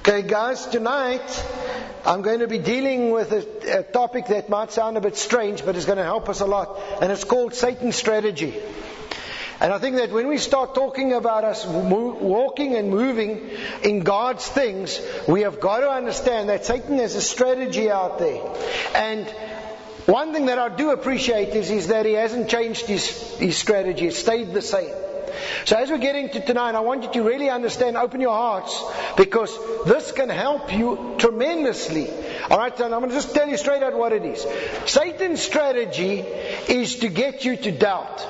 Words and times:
Okay, 0.00 0.22
guys, 0.22 0.64
tonight 0.66 1.44
I'm 2.06 2.22
going 2.22 2.38
to 2.38 2.46
be 2.46 2.58
dealing 2.58 3.10
with 3.10 3.32
a, 3.32 3.80
a, 3.80 3.82
topic 3.82 4.28
that 4.28 4.48
might 4.48 4.70
sound 4.70 4.96
a 4.96 5.00
bit 5.00 5.16
strange, 5.16 5.64
but 5.64 5.74
it's 5.74 5.86
going 5.86 5.98
to 5.98 6.04
help 6.04 6.28
us 6.28 6.38
a 6.40 6.46
lot, 6.46 6.80
and 7.02 7.10
it's 7.10 7.24
called 7.24 7.52
Satan's 7.52 7.96
strategy. 7.96 8.54
And 9.60 9.72
I 9.72 9.78
think 9.78 9.96
that 9.96 10.12
when 10.12 10.28
we 10.28 10.38
start 10.38 10.76
talking 10.76 11.14
about 11.14 11.42
us 11.42 11.66
walking 11.66 12.76
and 12.76 12.90
moving 12.90 13.50
in 13.82 14.00
God's 14.00 14.46
things, 14.46 15.00
we 15.26 15.40
have 15.40 15.58
got 15.58 15.80
to 15.80 15.90
understand 15.90 16.48
that 16.48 16.64
Satan 16.64 16.98
has 16.98 17.16
a 17.16 17.20
strategy 17.20 17.90
out 17.90 18.20
there. 18.20 18.40
And 18.94 19.26
one 20.06 20.32
thing 20.32 20.46
that 20.46 20.60
I 20.60 20.68
do 20.68 20.90
appreciate 20.90 21.48
is, 21.56 21.72
is 21.72 21.88
that 21.88 22.06
he 22.06 22.12
hasn't 22.12 22.48
changed 22.48 22.86
his, 22.86 23.08
his 23.38 23.56
strategy, 23.56 24.06
it's 24.06 24.18
stayed 24.18 24.54
the 24.54 24.62
same. 24.62 24.94
So 25.64 25.76
as 25.76 25.90
we 25.90 25.98
get 25.98 26.16
into 26.16 26.40
tonight, 26.40 26.74
I 26.74 26.80
want 26.80 27.02
you 27.02 27.12
to 27.12 27.22
really 27.22 27.50
understand, 27.50 27.96
open 27.96 28.20
your 28.20 28.34
hearts, 28.34 28.82
because 29.16 29.56
this 29.84 30.12
can 30.12 30.28
help 30.28 30.72
you 30.72 31.16
tremendously. 31.18 32.10
Alright, 32.50 32.78
so 32.78 32.84
I'm 32.84 32.90
going 32.90 33.10
to 33.10 33.14
just 33.14 33.34
tell 33.34 33.48
you 33.48 33.56
straight 33.56 33.82
out 33.82 33.96
what 33.96 34.12
it 34.12 34.24
is. 34.24 34.46
Satan's 34.90 35.40
strategy 35.40 36.20
is 36.20 36.96
to 36.96 37.08
get 37.08 37.44
you 37.44 37.56
to 37.56 37.72
doubt. 37.72 38.26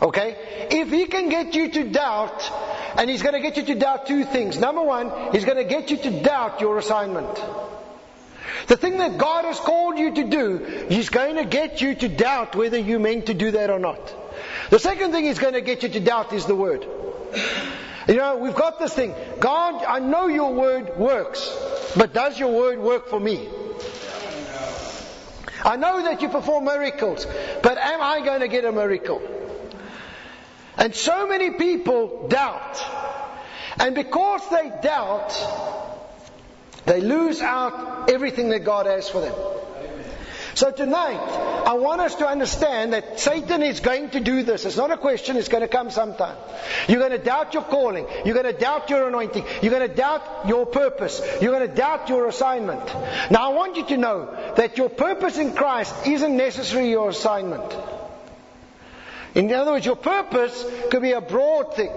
Okay? 0.00 0.68
If 0.70 0.90
he 0.90 1.06
can 1.06 1.28
get 1.28 1.54
you 1.54 1.70
to 1.70 1.90
doubt, 1.90 2.50
and 2.96 3.08
he's 3.08 3.22
going 3.22 3.34
to 3.34 3.40
get 3.40 3.56
you 3.56 3.64
to 3.64 3.74
doubt 3.74 4.06
two 4.06 4.24
things. 4.24 4.58
Number 4.58 4.82
one, 4.82 5.32
he's 5.32 5.44
going 5.44 5.56
to 5.56 5.64
get 5.64 5.90
you 5.90 5.96
to 5.98 6.22
doubt 6.22 6.60
your 6.60 6.78
assignment. 6.78 7.40
The 8.66 8.76
thing 8.76 8.98
that 8.98 9.18
God 9.18 9.44
has 9.44 9.58
called 9.58 9.98
you 9.98 10.14
to 10.14 10.24
do, 10.24 10.86
He's 10.88 11.08
going 11.08 11.36
to 11.36 11.44
get 11.44 11.80
you 11.80 11.94
to 11.96 12.08
doubt 12.08 12.54
whether 12.54 12.78
you 12.78 12.98
meant 12.98 13.26
to 13.26 13.34
do 13.34 13.52
that 13.52 13.70
or 13.70 13.78
not. 13.78 14.14
The 14.70 14.78
second 14.78 15.12
thing 15.12 15.24
He's 15.24 15.38
going 15.38 15.54
to 15.54 15.60
get 15.60 15.82
you 15.82 15.88
to 15.90 16.00
doubt 16.00 16.32
is 16.32 16.46
the 16.46 16.54
Word. 16.54 16.86
You 18.08 18.16
know, 18.16 18.36
we've 18.36 18.54
got 18.54 18.78
this 18.78 18.92
thing. 18.92 19.14
God, 19.38 19.84
I 19.84 20.00
know 20.00 20.26
your 20.26 20.52
Word 20.54 20.96
works, 20.96 21.50
but 21.96 22.12
does 22.12 22.38
your 22.38 22.52
Word 22.52 22.78
work 22.78 23.08
for 23.08 23.20
me? 23.20 23.48
I 25.64 25.76
know 25.76 26.02
that 26.02 26.20
you 26.22 26.28
perform 26.28 26.64
miracles, 26.64 27.26
but 27.62 27.78
am 27.78 28.02
I 28.02 28.24
going 28.24 28.40
to 28.40 28.48
get 28.48 28.64
a 28.64 28.72
miracle? 28.72 29.22
And 30.76 30.94
so 30.94 31.28
many 31.28 31.50
people 31.50 32.26
doubt. 32.28 32.84
And 33.78 33.94
because 33.94 34.42
they 34.50 34.72
doubt, 34.82 35.32
they 36.86 37.00
lose 37.00 37.40
out 37.40 38.10
everything 38.10 38.48
that 38.48 38.64
God 38.64 38.86
has 38.86 39.08
for 39.08 39.20
them. 39.20 39.34
So 40.54 40.70
tonight, 40.70 41.18
I 41.66 41.74
want 41.74 42.02
us 42.02 42.14
to 42.16 42.26
understand 42.26 42.92
that 42.92 43.18
Satan 43.18 43.62
is 43.62 43.80
going 43.80 44.10
to 44.10 44.20
do 44.20 44.42
this. 44.42 44.66
It's 44.66 44.76
not 44.76 44.90
a 44.90 44.98
question, 44.98 45.36
it's 45.36 45.48
going 45.48 45.62
to 45.62 45.68
come 45.68 45.90
sometime. 45.90 46.36
You're 46.88 46.98
going 46.98 47.12
to 47.12 47.18
doubt 47.18 47.54
your 47.54 47.62
calling. 47.62 48.06
You're 48.24 48.34
going 48.34 48.52
to 48.52 48.58
doubt 48.58 48.90
your 48.90 49.08
anointing. 49.08 49.44
You're 49.62 49.72
going 49.72 49.88
to 49.88 49.94
doubt 49.94 50.46
your 50.46 50.66
purpose. 50.66 51.22
You're 51.40 51.52
going 51.52 51.68
to 51.68 51.74
doubt 51.74 52.08
your 52.10 52.26
assignment. 52.26 52.84
Now 53.30 53.50
I 53.50 53.54
want 53.54 53.76
you 53.76 53.86
to 53.86 53.96
know 53.96 54.52
that 54.56 54.76
your 54.76 54.90
purpose 54.90 55.38
in 55.38 55.54
Christ 55.54 56.06
isn't 56.06 56.36
necessarily 56.36 56.90
your 56.90 57.08
assignment. 57.08 57.74
In 59.34 59.50
other 59.52 59.72
words, 59.72 59.86
your 59.86 59.96
purpose 59.96 60.66
could 60.90 61.00
be 61.00 61.12
a 61.12 61.22
broad 61.22 61.74
thing. 61.74 61.90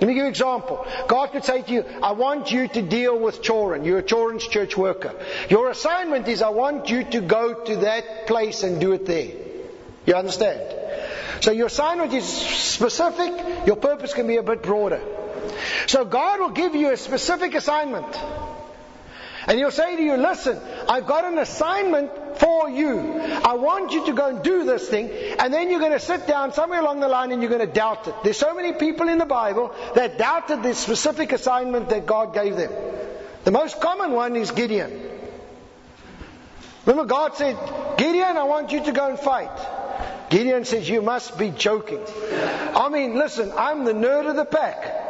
Let 0.00 0.08
me 0.08 0.08
give 0.08 0.16
you 0.16 0.22
an 0.24 0.28
example. 0.28 0.86
God 1.08 1.32
could 1.32 1.44
say 1.44 1.62
to 1.62 1.72
you, 1.72 1.84
I 2.02 2.12
want 2.12 2.52
you 2.52 2.68
to 2.68 2.82
deal 2.82 3.18
with 3.18 3.42
children. 3.42 3.84
You're 3.84 3.98
a 3.98 4.02
children's 4.02 4.46
church 4.46 4.76
worker. 4.76 5.14
Your 5.48 5.70
assignment 5.70 6.28
is, 6.28 6.42
I 6.42 6.50
want 6.50 6.90
you 6.90 7.04
to 7.04 7.20
go 7.22 7.64
to 7.64 7.76
that 7.76 8.26
place 8.26 8.62
and 8.62 8.78
do 8.80 8.92
it 8.92 9.06
there. 9.06 9.32
You 10.04 10.14
understand? 10.14 10.60
So 11.40 11.50
your 11.50 11.66
assignment 11.66 12.12
is 12.12 12.24
specific, 12.24 13.66
your 13.66 13.76
purpose 13.76 14.14
can 14.14 14.26
be 14.26 14.36
a 14.36 14.42
bit 14.42 14.62
broader. 14.62 15.00
So 15.86 16.04
God 16.04 16.40
will 16.40 16.50
give 16.50 16.74
you 16.74 16.92
a 16.92 16.96
specific 16.96 17.54
assignment. 17.54 18.06
And 19.46 19.58
he'll 19.58 19.70
say 19.70 19.96
to 19.96 20.02
you, 20.02 20.16
listen, 20.16 20.58
I've 20.88 21.06
got 21.06 21.24
an 21.24 21.38
assignment 21.38 22.10
for 22.38 22.68
you. 22.68 22.98
I 23.20 23.54
want 23.54 23.92
you 23.92 24.06
to 24.06 24.12
go 24.12 24.28
and 24.28 24.42
do 24.42 24.64
this 24.64 24.88
thing. 24.88 25.08
And 25.38 25.54
then 25.54 25.70
you're 25.70 25.80
going 25.80 25.92
to 25.92 26.00
sit 26.00 26.26
down 26.26 26.52
somewhere 26.52 26.80
along 26.80 27.00
the 27.00 27.08
line 27.08 27.30
and 27.30 27.40
you're 27.40 27.50
going 27.50 27.66
to 27.66 27.72
doubt 27.72 28.08
it. 28.08 28.14
There's 28.24 28.36
so 28.36 28.54
many 28.54 28.72
people 28.72 29.08
in 29.08 29.18
the 29.18 29.26
Bible 29.26 29.74
that 29.94 30.18
doubted 30.18 30.62
the 30.62 30.74
specific 30.74 31.32
assignment 31.32 31.90
that 31.90 32.06
God 32.06 32.34
gave 32.34 32.56
them. 32.56 32.72
The 33.44 33.52
most 33.52 33.80
common 33.80 34.12
one 34.12 34.34
is 34.34 34.50
Gideon. 34.50 35.10
Remember 36.84 37.08
God 37.08 37.36
said, 37.36 37.56
Gideon, 37.98 38.36
I 38.36 38.44
want 38.44 38.72
you 38.72 38.84
to 38.84 38.92
go 38.92 39.08
and 39.08 39.18
fight. 39.18 39.50
Gideon 40.30 40.64
says, 40.64 40.88
you 40.88 41.02
must 41.02 41.38
be 41.38 41.50
joking. 41.50 42.00
I 42.74 42.88
mean, 42.88 43.16
listen, 43.16 43.52
I'm 43.56 43.84
the 43.84 43.92
nerd 43.92 44.28
of 44.28 44.34
the 44.36 44.44
pack. 44.44 45.04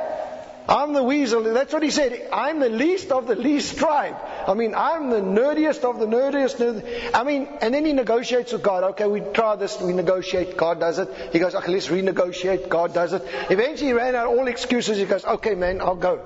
I'm 0.69 0.95
the 0.95 1.03
weasel. 1.03 1.43
That's 1.43 1.73
what 1.73 1.83
he 1.83 1.91
said. 1.91 2.29
I'm 2.33 2.59
the 2.61 2.69
least 2.69 3.13
of 3.13 3.27
the 3.27 3.37
least 3.37 3.79
tribe. 3.79 4.17
I 4.47 4.55
mean, 4.55 4.75
I'm 4.75 5.11
the 5.11 5.21
nerdiest 5.21 5.85
of 5.85 5.99
the 5.99 6.07
nerdiest. 6.07 6.57
Nerd. 6.57 7.11
I 7.15 7.25
mean, 7.25 7.49
and 7.61 7.75
then 7.75 7.85
he 7.85 7.93
negotiates 7.93 8.53
with 8.53 8.63
God. 8.63 8.85
Okay, 8.85 9.07
we 9.07 9.21
try 9.21 9.57
this, 9.57 9.81
we 9.81 9.93
negotiate. 9.93 10.57
God 10.57 10.81
does 10.81 10.99
it. 10.99 11.09
He 11.33 11.39
goes, 11.39 11.55
okay, 11.55 11.73
let's 11.73 11.89
renegotiate. 11.89 12.69
God 12.69 12.95
does 12.95 13.13
it. 13.13 13.23
Eventually 13.51 13.89
he 13.89 13.93
ran 13.93 14.15
out 14.15 14.29
all 14.29 14.47
excuses. 14.47 14.99
He 14.99 15.05
goes, 15.05 15.25
okay, 15.25 15.55
man, 15.55 15.81
I'll 15.81 15.97
go. 15.97 16.21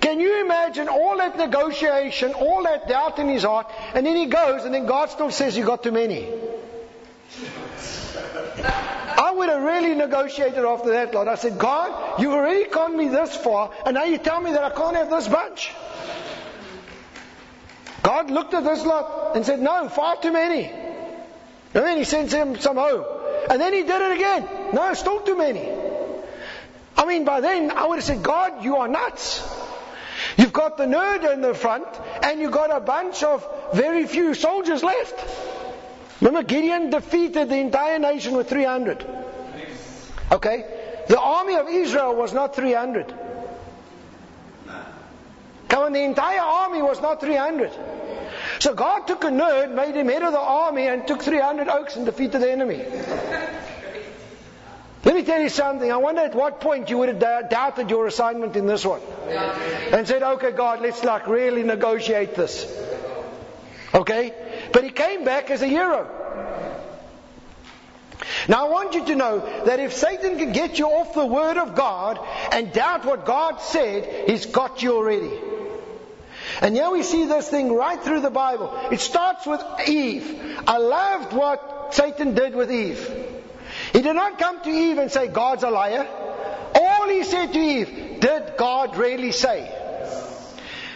Can 0.00 0.20
you 0.20 0.40
imagine 0.44 0.88
all 0.88 1.16
that 1.18 1.36
negotiation, 1.36 2.32
all 2.34 2.62
that 2.64 2.88
doubt 2.88 3.18
in 3.18 3.28
his 3.28 3.42
heart, 3.42 3.66
and 3.94 4.06
then 4.06 4.14
he 4.16 4.26
goes, 4.26 4.64
and 4.64 4.72
then 4.72 4.86
God 4.86 5.10
still 5.10 5.30
says, 5.30 5.56
you 5.56 5.64
got 5.64 5.82
too 5.82 5.92
many. 5.92 6.28
I 9.18 9.32
would 9.34 9.48
have 9.48 9.62
really 9.62 9.94
negotiated 9.94 10.64
after 10.64 10.90
that, 10.90 11.14
Lord. 11.14 11.28
I 11.28 11.34
said, 11.34 11.58
God, 11.58 12.20
you've 12.20 12.32
already 12.32 12.68
gone 12.70 12.96
me 12.96 13.08
this 13.08 13.34
far, 13.36 13.72
and 13.84 13.94
now 13.94 14.04
you 14.04 14.18
tell 14.18 14.40
me 14.40 14.52
that 14.52 14.62
I 14.62 14.70
can't 14.70 14.94
have 14.96 15.10
this 15.10 15.28
bunch. 15.28 15.72
God 18.06 18.30
looked 18.30 18.54
at 18.54 18.62
this 18.62 18.84
lot 18.84 19.34
and 19.34 19.44
said, 19.44 19.58
No, 19.58 19.88
far 19.88 20.14
too 20.14 20.30
many. 20.32 20.66
And 20.66 21.84
then 21.84 21.98
he 21.98 22.04
sends 22.04 22.32
him 22.32 22.56
some 22.56 22.76
home. 22.76 23.04
And 23.50 23.60
then 23.60 23.72
he 23.72 23.82
did 23.82 24.00
it 24.00 24.12
again. 24.12 24.48
No, 24.72 24.94
still 24.94 25.22
too 25.22 25.36
many. 25.36 25.68
I 26.96 27.04
mean, 27.04 27.24
by 27.24 27.40
then 27.40 27.72
I 27.72 27.84
would 27.84 27.96
have 27.96 28.04
said, 28.04 28.22
God, 28.22 28.62
you 28.62 28.76
are 28.76 28.86
nuts. 28.86 29.42
You've 30.36 30.52
got 30.52 30.76
the 30.76 30.84
nerd 30.84 31.32
in 31.32 31.40
the 31.40 31.52
front, 31.52 31.88
and 32.22 32.40
you've 32.40 32.52
got 32.52 32.70
a 32.70 32.78
bunch 32.78 33.24
of 33.24 33.44
very 33.74 34.06
few 34.06 34.34
soldiers 34.34 34.84
left. 34.84 35.18
Remember, 36.20 36.44
Gideon 36.44 36.90
defeated 36.90 37.48
the 37.48 37.56
entire 37.56 37.98
nation 37.98 38.36
with 38.36 38.48
300. 38.48 39.04
Okay? 40.30 41.02
The 41.08 41.18
army 41.18 41.56
of 41.56 41.68
Israel 41.68 42.14
was 42.14 42.32
not 42.32 42.54
300. 42.54 43.12
Come 45.68 45.82
on, 45.82 45.92
the 45.92 46.04
entire 46.04 46.40
army 46.40 46.80
was 46.82 47.00
not 47.00 47.20
300. 47.20 47.95
So 48.58 48.74
God 48.74 49.06
took 49.06 49.24
a 49.24 49.28
nerd, 49.28 49.72
made 49.74 49.94
him 49.94 50.08
head 50.08 50.22
of 50.22 50.32
the 50.32 50.40
army, 50.40 50.86
and 50.86 51.06
took 51.06 51.22
300 51.22 51.68
oaks 51.68 51.96
and 51.96 52.06
defeated 52.06 52.40
the 52.40 52.50
enemy. 52.50 52.84
Let 55.04 55.14
me 55.14 55.22
tell 55.22 55.40
you 55.40 55.48
something. 55.48 55.90
I 55.90 55.98
wonder 55.98 56.22
at 56.22 56.34
what 56.34 56.60
point 56.60 56.90
you 56.90 56.98
would 56.98 57.08
have 57.08 57.48
doubted 57.48 57.90
your 57.90 58.08
assignment 58.08 58.56
in 58.56 58.66
this 58.66 58.84
one. 58.84 59.00
And 59.28 60.06
said, 60.06 60.22
okay, 60.22 60.50
God, 60.50 60.80
let's 60.80 61.04
like 61.04 61.28
really 61.28 61.62
negotiate 61.62 62.34
this. 62.34 62.66
Okay? 63.94 64.34
But 64.72 64.82
he 64.82 64.90
came 64.90 65.24
back 65.24 65.50
as 65.50 65.62
a 65.62 65.68
hero. 65.68 66.10
Now 68.48 68.66
I 68.66 68.70
want 68.70 68.94
you 68.94 69.04
to 69.06 69.14
know 69.14 69.64
that 69.66 69.78
if 69.78 69.92
Satan 69.92 70.38
can 70.38 70.52
get 70.52 70.78
you 70.78 70.86
off 70.86 71.14
the 71.14 71.26
Word 71.26 71.56
of 71.56 71.74
God 71.74 72.18
and 72.50 72.72
doubt 72.72 73.04
what 73.04 73.26
God 73.26 73.60
said, 73.60 74.28
he's 74.28 74.46
got 74.46 74.82
you 74.82 74.96
already. 74.96 75.30
And 76.60 76.74
here 76.74 76.90
we 76.90 77.02
see 77.02 77.26
this 77.26 77.48
thing 77.48 77.72
right 77.72 78.00
through 78.00 78.20
the 78.20 78.30
Bible. 78.30 78.72
It 78.90 79.00
starts 79.00 79.46
with 79.46 79.62
Eve. 79.86 80.62
I 80.66 80.78
loved 80.78 81.32
what 81.32 81.94
Satan 81.94 82.34
did 82.34 82.54
with 82.54 82.70
Eve. 82.70 83.10
He 83.92 84.02
did 84.02 84.14
not 84.14 84.38
come 84.38 84.62
to 84.62 84.70
Eve 84.70 84.98
and 84.98 85.10
say, 85.10 85.28
God's 85.28 85.62
a 85.62 85.70
liar. 85.70 86.06
All 86.74 87.08
he 87.08 87.24
said 87.24 87.52
to 87.52 87.58
Eve, 87.58 88.20
did 88.20 88.56
God 88.56 88.96
really 88.96 89.32
say? 89.32 89.72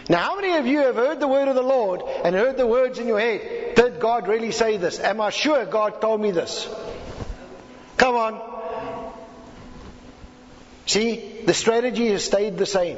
Now, 0.09 0.19
how 0.19 0.35
many 0.35 0.57
of 0.57 0.67
you 0.67 0.79
have 0.79 0.95
heard 0.95 1.19
the 1.19 1.27
word 1.27 1.47
of 1.47 1.55
the 1.55 1.61
Lord 1.61 2.01
and 2.25 2.35
heard 2.35 2.57
the 2.57 2.67
words 2.67 2.99
in 2.99 3.07
your 3.07 3.19
head? 3.19 3.75
Did 3.75 3.99
God 3.99 4.27
really 4.27 4.51
say 4.51 4.77
this? 4.77 4.99
Am 4.99 5.21
I 5.21 5.29
sure 5.29 5.65
God 5.65 6.01
told 6.01 6.19
me 6.19 6.31
this? 6.31 6.67
Come 7.97 8.15
on. 8.15 8.41
See, 10.85 11.43
the 11.45 11.53
strategy 11.53 12.09
has 12.09 12.25
stayed 12.25 12.57
the 12.57 12.65
same. 12.65 12.97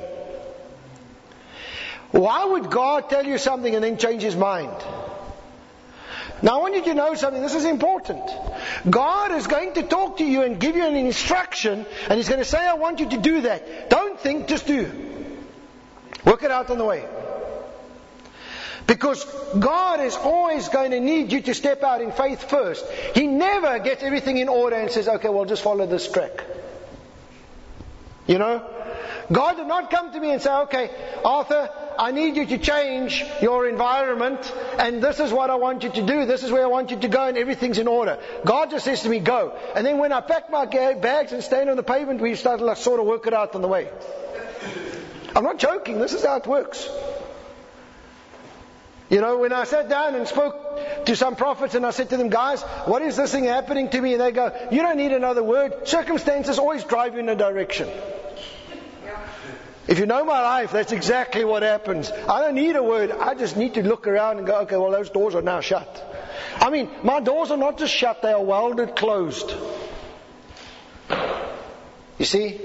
Why 2.13 2.45
would 2.45 2.69
God 2.69 3.09
tell 3.09 3.25
you 3.25 3.39
something 3.39 3.73
and 3.73 3.83
then 3.83 3.97
change 3.97 4.21
his 4.21 4.35
mind? 4.35 4.71
Now 6.43 6.59
I 6.59 6.61
want 6.61 6.75
you 6.75 6.83
to 6.83 6.93
know 6.93 7.15
something, 7.15 7.41
this 7.41 7.55
is 7.55 7.65
important. 7.65 8.21
God 8.87 9.31
is 9.31 9.47
going 9.47 9.73
to 9.73 9.83
talk 9.83 10.17
to 10.17 10.23
you 10.23 10.43
and 10.43 10.59
give 10.59 10.75
you 10.75 10.85
an 10.85 10.95
instruction, 10.95 11.87
and 12.07 12.17
He's 12.17 12.29
going 12.29 12.39
to 12.39 12.45
say, 12.45 12.59
I 12.59 12.75
want 12.75 12.99
you 12.99 13.09
to 13.09 13.17
do 13.17 13.41
that. 13.41 13.89
Don't 13.89 14.19
think, 14.19 14.47
just 14.47 14.67
do. 14.67 14.91
Work 16.23 16.43
it 16.43 16.51
out 16.51 16.69
on 16.69 16.77
the 16.77 16.85
way. 16.85 17.03
Because 18.85 19.23
God 19.57 19.99
is 19.99 20.15
always 20.15 20.69
going 20.69 20.91
to 20.91 20.99
need 20.99 21.31
you 21.31 21.41
to 21.41 21.53
step 21.55 21.81
out 21.81 22.01
in 22.01 22.11
faith 22.11 22.47
first. 22.47 22.85
He 23.15 23.25
never 23.25 23.79
gets 23.79 24.03
everything 24.03 24.37
in 24.37 24.49
order 24.49 24.75
and 24.75 24.91
says, 24.91 25.07
okay, 25.07 25.29
well, 25.29 25.45
just 25.45 25.63
follow 25.63 25.87
this 25.87 26.11
track. 26.11 26.43
You 28.27 28.37
know? 28.37 28.82
God 29.31 29.55
did 29.55 29.67
not 29.67 29.89
come 29.89 30.11
to 30.11 30.19
me 30.19 30.31
and 30.31 30.41
say, 30.41 30.53
okay, 30.63 30.89
Arthur, 31.23 31.69
I 31.97 32.11
need 32.11 32.35
you 32.35 32.45
to 32.47 32.57
change 32.57 33.23
your 33.41 33.67
environment 33.67 34.51
and 34.77 35.01
this 35.01 35.19
is 35.19 35.31
what 35.31 35.49
I 35.49 35.55
want 35.55 35.83
you 35.83 35.89
to 35.89 36.05
do. 36.05 36.25
This 36.25 36.43
is 36.43 36.51
where 36.51 36.63
I 36.63 36.67
want 36.67 36.91
you 36.91 36.99
to 36.99 37.07
go 37.07 37.27
and 37.27 37.37
everything's 37.37 37.77
in 37.77 37.87
order. 37.87 38.19
God 38.45 38.69
just 38.71 38.85
says 38.85 39.01
to 39.03 39.09
me, 39.09 39.19
go. 39.19 39.57
And 39.75 39.85
then 39.85 39.97
when 39.97 40.11
I 40.11 40.21
pack 40.21 40.49
my 40.49 40.65
bags 40.65 41.31
and 41.31 41.43
stand 41.43 41.69
on 41.69 41.77
the 41.77 41.83
pavement, 41.83 42.21
we 42.21 42.35
start 42.35 42.59
to 42.59 42.65
like 42.65 42.77
sort 42.77 42.99
of 42.99 43.05
work 43.05 43.27
it 43.27 43.33
out 43.33 43.55
on 43.55 43.61
the 43.61 43.67
way. 43.67 43.89
I'm 45.35 45.43
not 45.43 45.57
joking. 45.57 45.99
This 45.99 46.13
is 46.13 46.23
how 46.23 46.35
it 46.35 46.47
works. 46.47 46.89
You 49.09 49.21
know, 49.21 49.37
when 49.37 49.53
I 49.53 49.65
sat 49.65 49.89
down 49.89 50.15
and 50.15 50.27
spoke 50.27 51.05
to 51.05 51.15
some 51.15 51.35
prophets 51.35 51.75
and 51.75 51.85
I 51.85 51.91
said 51.91 52.09
to 52.09 52.17
them, 52.17 52.29
guys, 52.29 52.63
what 52.85 53.01
is 53.01 53.15
this 53.15 53.31
thing 53.31 53.43
happening 53.43 53.89
to 53.89 54.01
me? 54.01 54.13
And 54.13 54.21
they 54.21 54.31
go, 54.31 54.51
you 54.71 54.81
don't 54.81 54.97
need 54.97 55.11
another 55.11 55.43
word. 55.43 55.87
Circumstances 55.87 56.57
always 56.57 56.83
drive 56.83 57.13
you 57.13 57.19
in 57.19 57.29
a 57.29 57.35
direction. 57.35 57.89
If 59.87 59.99
you 59.99 60.05
know 60.05 60.23
my 60.23 60.41
life, 60.41 60.71
that's 60.71 60.93
exactly 60.93 61.43
what 61.43 61.61
happens. 61.61 62.09
I 62.09 62.41
don't 62.41 62.55
need 62.55 62.75
a 62.75 62.83
word. 62.83 63.11
I 63.11 63.35
just 63.35 63.57
need 63.57 63.73
to 63.73 63.83
look 63.83 64.07
around 64.07 64.37
and 64.37 64.47
go, 64.47 64.61
okay, 64.61 64.77
well, 64.77 64.91
those 64.91 65.09
doors 65.09 65.35
are 65.35 65.41
now 65.41 65.59
shut. 65.59 65.89
I 66.55 66.69
mean, 66.69 66.89
my 67.03 67.19
doors 67.19 67.51
are 67.51 67.57
not 67.57 67.77
just 67.77 67.93
shut, 67.93 68.21
they 68.21 68.31
are 68.31 68.41
welded 68.41 68.95
closed. 68.95 69.53
You 72.17 72.25
see? 72.25 72.61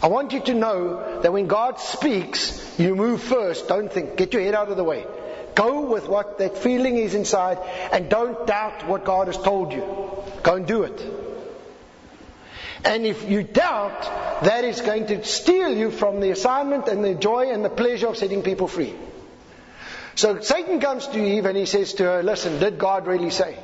I 0.00 0.08
want 0.08 0.32
you 0.32 0.40
to 0.40 0.54
know 0.54 1.20
that 1.22 1.32
when 1.32 1.46
God 1.46 1.80
speaks, 1.80 2.78
you 2.78 2.94
move 2.94 3.22
first. 3.22 3.68
Don't 3.68 3.92
think. 3.92 4.16
Get 4.16 4.32
your 4.32 4.42
head 4.42 4.54
out 4.54 4.68
of 4.68 4.76
the 4.76 4.84
way. 4.84 5.06
Go 5.54 5.82
with 5.82 6.08
what 6.08 6.38
that 6.38 6.58
feeling 6.58 6.96
is 6.96 7.14
inside 7.14 7.58
and 7.92 8.08
don't 8.08 8.46
doubt 8.46 8.86
what 8.88 9.04
God 9.04 9.26
has 9.26 9.36
told 9.36 9.72
you. 9.72 9.82
Go 10.42 10.54
and 10.56 10.66
do 10.66 10.82
it. 10.84 11.31
And 12.84 13.06
if 13.06 13.28
you 13.28 13.42
doubt, 13.42 14.02
that 14.42 14.64
is 14.64 14.80
going 14.80 15.06
to 15.06 15.24
steal 15.24 15.76
you 15.76 15.90
from 15.90 16.20
the 16.20 16.30
assignment 16.30 16.88
and 16.88 17.04
the 17.04 17.14
joy 17.14 17.50
and 17.50 17.64
the 17.64 17.70
pleasure 17.70 18.08
of 18.08 18.16
setting 18.16 18.42
people 18.42 18.66
free. 18.66 18.94
So 20.14 20.40
Satan 20.40 20.80
comes 20.80 21.06
to 21.08 21.18
Eve 21.18 21.46
and 21.46 21.56
he 21.56 21.66
says 21.66 21.94
to 21.94 22.04
her, 22.04 22.22
Listen, 22.22 22.58
did 22.58 22.78
God 22.78 23.06
really 23.06 23.30
say? 23.30 23.56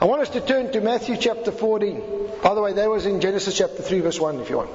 I 0.00 0.04
want 0.04 0.22
us 0.22 0.30
to 0.30 0.40
turn 0.40 0.70
to 0.72 0.80
Matthew 0.80 1.16
chapter 1.16 1.50
14. 1.50 2.02
By 2.42 2.54
the 2.54 2.60
way, 2.60 2.72
that 2.74 2.88
was 2.88 3.04
in 3.04 3.20
Genesis 3.20 3.56
chapter 3.56 3.82
3, 3.82 4.00
verse 4.00 4.20
1, 4.20 4.40
if 4.40 4.50
you 4.50 4.58
want. 4.58 4.70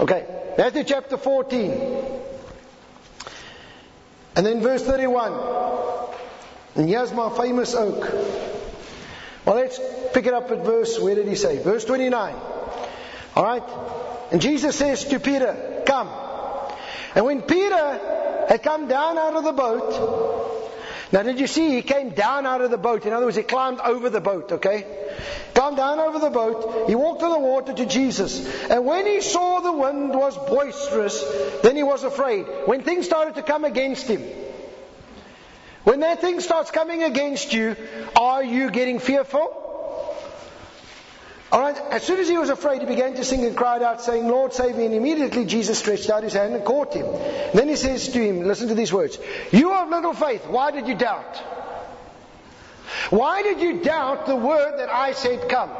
Okay, 0.00 0.26
Matthew 0.56 0.84
chapter 0.84 1.18
14. 1.18 1.72
And 4.36 4.46
then 4.46 4.62
verse 4.62 4.82
31. 4.82 5.32
And 6.76 6.88
here's 6.88 7.12
my 7.12 7.28
famous 7.36 7.74
oak. 7.74 8.49
Well, 9.44 9.56
let's 9.56 9.80
pick 10.12 10.26
it 10.26 10.34
up 10.34 10.50
at 10.50 10.64
verse, 10.64 10.98
where 10.98 11.14
did 11.14 11.26
he 11.26 11.34
say? 11.34 11.62
Verse 11.62 11.84
29. 11.84 12.34
Alright? 13.36 13.62
And 14.32 14.40
Jesus 14.40 14.76
says 14.76 15.04
to 15.06 15.20
Peter, 15.20 15.82
Come. 15.86 16.08
And 17.14 17.24
when 17.24 17.42
Peter 17.42 18.46
had 18.48 18.62
come 18.62 18.86
down 18.86 19.18
out 19.18 19.34
of 19.34 19.44
the 19.44 19.52
boat, 19.52 20.50
now 21.12 21.22
did 21.22 21.40
you 21.40 21.48
see 21.48 21.70
he 21.70 21.82
came 21.82 22.10
down 22.10 22.46
out 22.46 22.60
of 22.60 22.70
the 22.70 22.78
boat? 22.78 23.04
In 23.04 23.12
other 23.12 23.26
words, 23.26 23.36
he 23.36 23.42
climbed 23.42 23.80
over 23.80 24.10
the 24.10 24.20
boat, 24.20 24.52
okay? 24.52 24.86
Climbed 25.54 25.76
down 25.76 25.98
over 25.98 26.20
the 26.20 26.30
boat, 26.30 26.88
he 26.88 26.94
walked 26.94 27.22
on 27.22 27.32
the 27.32 27.38
water 27.38 27.72
to 27.72 27.86
Jesus. 27.86 28.46
And 28.70 28.84
when 28.84 29.06
he 29.06 29.20
saw 29.20 29.60
the 29.60 29.72
wind 29.72 30.14
was 30.14 30.36
boisterous, 30.36 31.24
then 31.62 31.76
he 31.76 31.82
was 31.82 32.04
afraid. 32.04 32.46
When 32.66 32.82
things 32.82 33.06
started 33.06 33.34
to 33.34 33.42
come 33.42 33.64
against 33.64 34.06
him, 34.06 34.22
when 35.84 36.00
that 36.00 36.20
thing 36.20 36.40
starts 36.40 36.70
coming 36.70 37.02
against 37.02 37.52
you, 37.52 37.76
are 38.16 38.44
you 38.44 38.70
getting 38.70 38.98
fearful? 38.98 39.56
All 41.52 41.60
right. 41.60 41.76
As 41.90 42.04
soon 42.04 42.20
as 42.20 42.28
he 42.28 42.38
was 42.38 42.48
afraid, 42.48 42.80
he 42.80 42.86
began 42.86 43.14
to 43.14 43.24
sing 43.24 43.44
and 43.44 43.56
cried 43.56 43.82
out, 43.82 44.02
saying, 44.02 44.28
"Lord, 44.28 44.52
save 44.52 44.76
me!" 44.76 44.86
And 44.86 44.94
immediately 44.94 45.44
Jesus 45.44 45.78
stretched 45.78 46.08
out 46.08 46.22
his 46.22 46.34
hand 46.34 46.54
and 46.54 46.64
caught 46.64 46.94
him. 46.94 47.06
And 47.06 47.58
then 47.58 47.68
he 47.68 47.76
says 47.76 48.08
to 48.08 48.20
him, 48.20 48.46
"Listen 48.46 48.68
to 48.68 48.74
these 48.74 48.92
words: 48.92 49.18
You 49.50 49.70
have 49.72 49.88
little 49.88 50.14
faith. 50.14 50.46
Why 50.46 50.70
did 50.70 50.86
you 50.86 50.94
doubt? 50.94 51.38
Why 53.10 53.42
did 53.42 53.60
you 53.60 53.80
doubt 53.80 54.26
the 54.26 54.36
word 54.36 54.78
that 54.78 54.90
I 54.90 55.12
said 55.12 55.48
come?" 55.48 55.70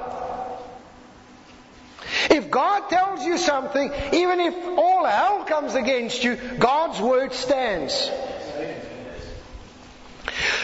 If 2.29 2.50
God 2.50 2.88
tells 2.88 3.25
you 3.25 3.38
something, 3.38 3.93
even 4.12 4.41
if 4.41 4.55
all 4.76 5.05
hell 5.05 5.44
comes 5.44 5.76
against 5.76 6.25
you, 6.25 6.37
God's 6.58 7.00
word 7.00 7.32
stands. 7.32 8.11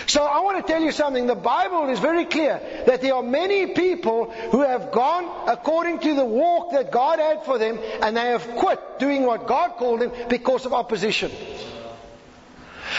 So 0.06 0.22
I 0.22 0.40
want 0.40 0.64
to 0.64 0.72
tell 0.72 0.82
you 0.82 0.92
something. 0.92 1.26
The 1.26 1.34
Bible 1.34 1.88
is 1.88 1.98
very 1.98 2.26
clear 2.26 2.60
that 2.86 3.02
there 3.02 3.14
are 3.14 3.22
many 3.22 3.66
people 3.68 4.30
who 4.30 4.62
have 4.62 4.92
gone 4.92 5.48
according 5.48 6.00
to 6.00 6.14
the 6.14 6.24
walk 6.24 6.72
that 6.72 6.92
God 6.92 7.18
had 7.18 7.44
for 7.44 7.58
them 7.58 7.78
and 8.02 8.16
they 8.16 8.26
have 8.26 8.46
quit 8.56 8.98
doing 8.98 9.24
what 9.24 9.46
God 9.46 9.72
called 9.76 10.00
them 10.00 10.12
because 10.28 10.64
of 10.64 10.72
opposition. 10.72 11.32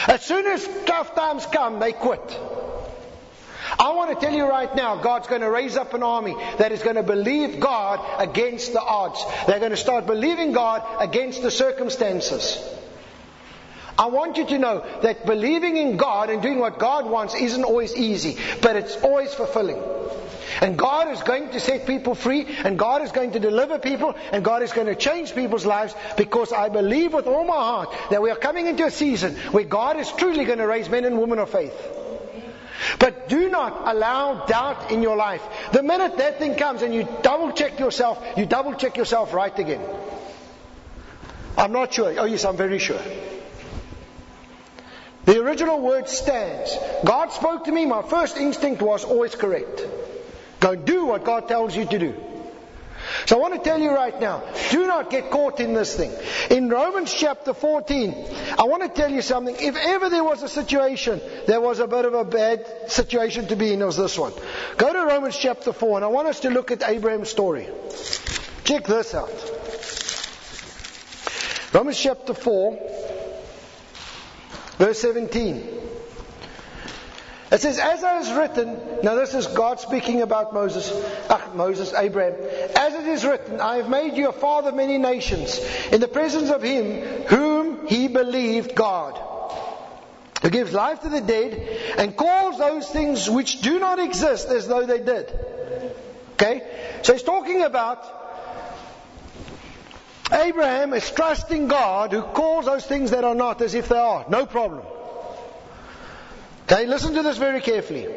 As 0.07 0.21
soon 0.24 0.45
as 0.48 0.68
tough 0.86 1.15
times 1.15 1.45
come, 1.45 1.80
they 1.80 1.94
quit. 1.94 2.39
I 3.80 3.94
want 3.94 4.18
to 4.18 4.25
tell 4.25 4.36
you 4.36 4.48
right 4.48 4.74
now, 4.75 5.01
God's 5.01 5.27
going 5.27 5.42
to 5.42 5.50
raise 5.50 5.77
up 5.77 5.94
an 5.94 6.04
army 6.04 6.36
that 6.57 6.71
is 6.71 6.81
going 6.83 6.95
to 6.95 7.04
believe 7.04 7.59
God 7.59 8.00
against 8.19 8.74
the 8.74 8.81
odds. 8.81 9.24
They're 9.45 9.59
going 9.59 9.71
to 9.71 9.77
start 9.77 10.06
believing 10.06 10.51
God 10.51 10.83
against 11.00 11.42
the 11.42 11.51
circumstances. 11.51 12.57
I 13.97 14.07
want 14.07 14.38
you 14.38 14.45
to 14.45 14.57
know 14.59 14.85
that 15.01 15.25
believing 15.25 15.77
in 15.77 15.97
God 15.97 16.29
and 16.29 16.41
doing 16.41 16.59
what 16.59 16.77
God 16.77 17.07
wants 17.07 17.33
isn't 17.33 17.63
always 17.63 17.95
easy, 17.95 18.38
but 18.61 18.75
it's 18.75 18.95
always 18.97 19.33
fulfilling. 19.33 19.81
And 20.61 20.77
God 20.77 21.09
is 21.09 21.21
going 21.21 21.49
to 21.51 21.59
set 21.59 21.85
people 21.85 22.15
free, 22.15 22.45
and 22.63 22.77
God 22.77 23.01
is 23.01 23.11
going 23.11 23.31
to 23.31 23.39
deliver 23.39 23.79
people, 23.79 24.15
and 24.31 24.44
God 24.44 24.63
is 24.63 24.71
going 24.71 24.88
to 24.88 24.95
change 24.95 25.33
people's 25.35 25.65
lives 25.65 25.95
because 26.15 26.51
I 26.53 26.69
believe 26.69 27.13
with 27.13 27.27
all 27.27 27.45
my 27.45 27.53
heart 27.53 27.95
that 28.09 28.21
we 28.21 28.29
are 28.29 28.35
coming 28.35 28.67
into 28.67 28.85
a 28.85 28.91
season 28.91 29.35
where 29.51 29.63
God 29.63 29.97
is 29.97 30.11
truly 30.11 30.45
going 30.45 30.59
to 30.59 30.67
raise 30.67 30.89
men 30.89 31.05
and 31.05 31.19
women 31.19 31.39
of 31.39 31.49
faith. 31.49 31.75
But 32.99 33.27
do 33.27 33.49
not 33.49 33.88
allow 33.88 34.45
doubt 34.45 34.91
in 34.91 35.01
your 35.01 35.17
life. 35.17 35.41
The 35.73 35.83
minute 35.83 36.17
that 36.17 36.38
thing 36.38 36.55
comes 36.55 36.83
and 36.83 36.94
you 36.94 37.07
double 37.23 37.51
check 37.51 37.79
yourself, 37.79 38.23
you 38.38 38.45
double 38.45 38.75
check 38.75 38.97
yourself 38.97 39.33
right 39.33 39.57
again. 39.57 39.81
I'm 41.57 41.71
not 41.71 41.94
sure. 41.94 42.13
Oh, 42.17 42.25
yes, 42.25 42.45
I'm 42.45 42.55
very 42.55 42.77
sure. 42.77 43.01
The 45.27 45.41
original 45.41 45.81
word 45.81 46.07
stands. 46.07 46.74
God 47.03 47.33
spoke 47.33 47.65
to 47.65 47.71
me, 47.74 47.85
my 47.85 48.01
first 48.01 48.38
instinct 48.38 48.81
was 48.81 49.03
always 49.03 49.35
correct. 49.35 49.85
Go 50.62 50.74
do 50.74 51.06
what 51.06 51.25
God 51.25 51.50
tells 51.50 51.75
you 51.75 51.85
to 51.85 52.00
do. 52.00 52.15
So 53.25 53.35
I 53.35 53.39
want 53.41 53.53
to 53.56 53.59
tell 53.59 53.77
you 53.77 53.91
right 53.91 54.18
now, 54.21 54.41
do 54.71 54.88
not 54.88 55.09
get 55.09 55.29
caught 55.29 55.59
in 55.59 55.74
this 55.74 55.94
thing. 55.97 56.13
In 56.50 56.69
Romans 56.69 57.13
chapter 57.13 57.53
14, 57.53 58.25
I 58.57 58.63
want 58.63 58.83
to 58.83 58.90
tell 58.90 59.11
you 59.11 59.21
something. 59.21 59.54
If 59.59 59.75
ever 59.75 60.09
there 60.09 60.23
was 60.23 60.44
a 60.44 60.47
situation, 60.47 61.19
there 61.45 61.59
was 61.59 61.80
a 61.80 61.87
bit 61.87 62.06
of 62.06 62.13
a 62.13 62.23
bad 62.23 62.90
situation 62.90 63.49
to 63.49 63.57
be 63.57 63.73
in, 63.73 63.81
it 63.81 63.85
was 63.85 63.97
this 63.97 64.18
one. 64.18 64.31
Go 64.78 64.94
to 64.94 64.99
Romans 65.13 65.37
chapter 65.37 65.73
4, 65.73 65.97
and 65.97 66.06
I 66.06 66.07
want 66.07 66.30
us 66.30 66.40
to 66.42 66.49
look 66.49 66.71
at 66.71 66.87
Abraham's 66.87 67.30
story. 67.30 67.68
Check 68.63 68.85
this 68.85 69.13
out. 69.13 69.30
Romans 71.73 71.99
chapter 71.99 72.33
4, 72.33 73.06
Verse 74.78 75.00
17. 75.00 75.78
It 77.50 77.62
says, 77.62 77.80
as 77.80 78.04
I 78.04 78.18
was 78.18 78.31
written, 78.34 78.78
now 79.04 79.16
this 79.16 79.34
is 79.34 79.48
God 79.48 79.80
speaking 79.80 80.22
about 80.22 80.54
Moses, 80.54 80.92
Moses, 81.54 81.94
Abraham. 81.94 82.34
As 82.76 82.94
it 82.94 83.07
is 83.07 83.24
written, 83.24 83.62
I 83.62 83.78
have 83.78 83.90
made 83.90 84.18
you 84.18 84.28
a 84.28 84.34
father 84.34 84.69
of 84.69 84.76
many 84.76 84.98
nations 84.98 85.57
in 85.92 86.02
the 86.02 86.10
presence 86.10 86.50
of 86.50 86.62
him 86.62 87.24
whom 87.28 87.88
he 87.88 88.10
believed 88.10 88.76
God, 88.76 89.18
who 90.42 90.50
gives 90.50 90.74
life 90.74 91.00
to 91.02 91.10
the 91.10 91.22
dead 91.22 91.54
and 91.98 92.18
calls 92.18 92.57
those 92.57 92.90
things 92.90 93.30
which 93.30 93.62
do 93.62 93.80
not 93.80 94.00
exist 94.00 94.50
as 94.50 94.68
though 94.68 94.86
they 94.86 95.00
did. 95.00 95.31
Okay? 96.34 97.00
So 97.04 97.14
he's 97.14 97.24
talking 97.24 97.64
about 97.64 98.27
Abraham 100.31 100.94
is 100.94 101.10
trusting 101.10 101.68
God 101.68 102.12
who 102.12 102.22
calls 102.22 102.66
those 102.66 102.86
things 102.86 103.12
that 103.12 103.24
are 103.24 103.36
not 103.36 103.62
as 103.62 103.74
if 103.74 103.90
they 103.90 103.98
are. 103.98 104.26
No 104.30 104.46
problem. 104.46 104.86
Okay, 106.64 106.86
listen 106.86 107.14
to 107.14 107.24
this 107.24 107.38
very 107.38 107.62
carefully. 107.62 108.07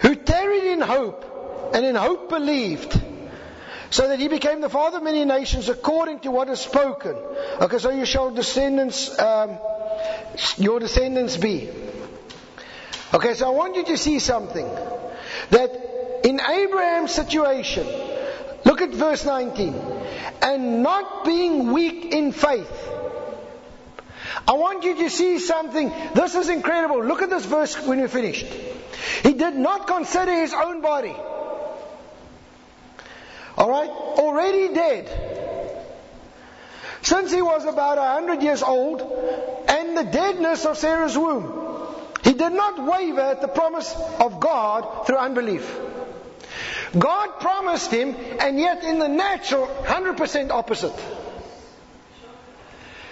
Who 0.00 0.16
tarried 0.16 0.64
in 0.64 0.80
hope 0.80 1.70
and 1.72 1.84
in 1.84 1.94
hope 1.94 2.28
believed 2.28 3.00
so 3.90 4.08
that 4.08 4.18
he 4.18 4.26
became 4.26 4.60
the 4.60 4.68
father 4.68 4.96
of 4.96 5.04
many 5.04 5.24
nations 5.24 5.68
according 5.68 6.18
to 6.20 6.30
what 6.32 6.48
is 6.48 6.58
spoken. 6.58 7.14
Okay, 7.60 7.78
so 7.78 7.90
you 7.90 8.04
shall 8.04 8.32
descendants, 8.32 9.16
um, 9.20 9.58
your 10.58 10.80
descendants 10.80 11.36
be. 11.36 11.70
Okay, 13.12 13.34
so 13.34 13.46
I 13.46 13.50
want 13.50 13.76
you 13.76 13.84
to 13.84 13.96
see 13.96 14.18
something. 14.18 14.68
That 15.50 16.20
in 16.24 16.40
Abraham's 16.40 17.14
situation, 17.14 17.86
look 18.74 18.82
at 18.82 18.94
verse 18.94 19.24
19 19.24 19.72
and 20.42 20.82
not 20.82 21.24
being 21.24 21.72
weak 21.72 22.06
in 22.12 22.32
faith. 22.32 22.90
I 24.48 24.54
want 24.54 24.82
you 24.82 24.96
to 24.96 25.10
see 25.10 25.38
something. 25.38 25.92
This 26.14 26.34
is 26.34 26.48
incredible. 26.48 27.04
Look 27.04 27.22
at 27.22 27.30
this 27.30 27.44
verse 27.44 27.76
when 27.86 28.00
we 28.00 28.08
finished. 28.08 28.46
He 29.22 29.34
did 29.34 29.54
not 29.54 29.86
consider 29.86 30.32
his 30.32 30.52
own 30.52 30.80
body. 30.80 31.14
Alright? 33.56 33.90
Already 34.24 34.74
dead. 34.74 35.06
since 37.02 37.30
he 37.30 37.42
was 37.42 37.64
about 37.66 37.98
a 37.98 38.08
hundred 38.14 38.42
years 38.42 38.62
old, 38.62 39.02
and 39.68 39.96
the 39.96 40.04
deadness 40.04 40.64
of 40.64 40.78
Sarah's 40.78 41.16
womb. 41.16 41.44
He 42.24 42.32
did 42.32 42.52
not 42.52 42.82
waver 42.82 43.20
at 43.20 43.42
the 43.42 43.48
promise 43.48 43.94
of 44.18 44.40
God 44.40 45.06
through 45.06 45.18
unbelief. 45.18 45.93
God 46.98 47.40
promised 47.40 47.90
him, 47.90 48.14
and 48.40 48.58
yet 48.58 48.84
in 48.84 48.98
the 48.98 49.08
natural, 49.08 49.66
100% 49.66 50.50
opposite. 50.50 50.94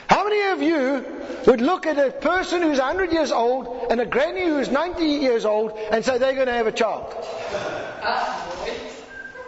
How 0.07 0.25
many 0.25 0.43
of 0.53 0.63
you 0.63 1.05
would 1.47 1.61
look 1.61 1.87
at 1.87 1.99
a 1.99 2.11
person 2.11 2.63
who's 2.63 2.79
100 2.79 3.13
years 3.13 3.33
old 3.33 3.87
and 3.91 4.01
a 4.01 4.07
granny 4.07 4.45
who's 4.45 4.71
90 4.71 5.03
years 5.05 5.45
old 5.45 5.73
and 5.73 6.05
say 6.05 6.19
they're 6.19 6.35
going 6.35 6.49
to 6.49 6.53
have 6.53 6.67
a 6.67 6.73
child? 6.73 7.11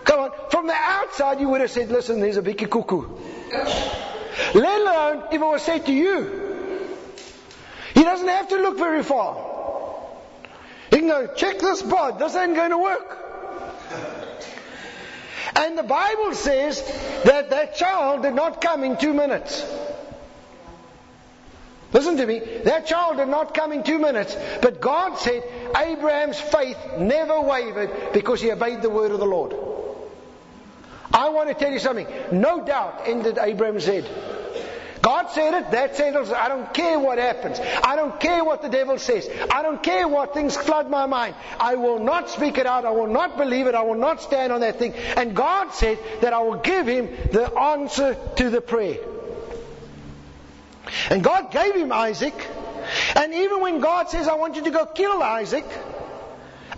Come 0.04 0.20
on. 0.20 0.30
From 0.50 0.66
the 0.66 0.74
outside, 0.74 1.40
you 1.40 1.48
would 1.50 1.60
have 1.60 1.70
said, 1.70 1.90
listen, 1.90 2.20
there's 2.20 2.36
a 2.36 2.42
Vicky 2.42 2.66
cuckoo. 2.66 3.08
Let 4.54 4.80
alone 4.80 5.24
if 5.32 5.34
it 5.34 5.40
was 5.40 5.62
said 5.62 5.86
to 5.86 5.92
you. 5.92 6.88
He 7.94 8.02
doesn't 8.02 8.28
have 8.28 8.48
to 8.48 8.56
look 8.56 8.78
very 8.78 9.02
far. 9.02 9.36
He 10.90 10.98
can 10.98 11.08
go, 11.08 11.26
check 11.34 11.58
this 11.58 11.82
bod, 11.82 12.18
this 12.18 12.34
ain't 12.34 12.56
going 12.56 12.70
to 12.70 12.78
work. 12.78 13.23
And 15.56 15.78
the 15.78 15.82
Bible 15.84 16.34
says 16.34 16.82
that 17.25 17.50
that 17.50 17.76
child 17.76 18.23
did 18.23 18.34
not 18.34 18.61
come 18.61 18.82
in 18.84 18.96
two 18.96 19.12
minutes. 19.12 19.64
Listen 21.92 22.16
to 22.16 22.26
me. 22.26 22.40
That 22.64 22.87
child 22.87 23.18
did 23.18 23.28
not 23.28 23.54
come 23.54 23.73
in 23.73 23.84
two 23.84 24.00
minutes. 24.00 24.37
But 24.61 24.80
God 24.80 25.16
said 25.16 25.44
Abraham's 25.76 26.40
faith 26.40 26.76
never 26.99 27.40
wavered 27.40 28.12
because 28.12 28.40
he 28.40 28.50
obeyed 28.50 28.82
the 28.82 28.90
word 28.90 29.12
of 29.12 29.20
the 29.20 29.26
Lord. 29.26 29.54
I 31.12 31.28
want 31.28 31.49
to 31.49 31.54
tell 31.54 31.73
you 31.73 31.78
something. 31.78 32.08
No 32.32 32.64
doubt 32.64 33.02
ended 33.06 33.38
Abraham's 33.38 33.87
head. 33.87 34.04
God 35.04 35.30
said 35.32 35.52
it, 35.52 35.70
that 35.73 35.96
settles 35.96 36.30
it. 36.30 36.34
I 36.34 36.49
don't 36.49 36.73
care 36.73 36.99
what 36.99 37.18
happens. 37.18 37.61
I 37.61 37.94
don't 37.94 38.18
care 38.18 38.42
what 38.42 38.62
the 38.62 38.70
devil 38.70 38.99
says. 38.99 39.28
I 39.50 39.62
don't 39.62 39.82
care 39.82 40.08
what 40.08 40.32
things 40.32 40.56
flood 40.56 40.88
my 40.88 41.04
mind. 41.04 41.34
I 41.61 41.75
will 41.75 41.99
not 41.99 42.30
speak 42.30 42.56
it 42.56 42.64
out. 42.64 42.87
I 42.87 42.90
will 42.90 43.06
not 43.06 43.37
believe 43.37 43.66
it. 43.66 43.75
I 43.75 43.82
will 43.82 43.96
not 43.96 44.23
stand 44.23 44.50
on 44.50 44.62
that 44.62 44.78
thing. 44.78 44.94
And 44.94 45.37
God 45.37 45.75
said 45.75 45.99
that 46.23 46.32
I 46.32 46.40
will 46.40 46.56
give 46.56 46.87
him 46.87 47.11
the 47.32 47.52
answer 47.54 48.16
to 48.37 48.49
the 48.49 48.62
prayer. 48.62 48.96
And 51.11 51.23
God 51.23 51.52
gave 51.52 51.75
him 51.75 51.92
Isaac. 51.92 52.34
And 53.14 53.34
even 53.34 53.61
when 53.61 53.80
God 53.80 54.08
says, 54.08 54.26
I 54.26 54.37
want 54.37 54.56
you 54.56 54.62
to 54.64 54.70
go 54.70 54.87
kill 54.87 55.23
Isaac, 55.23 55.66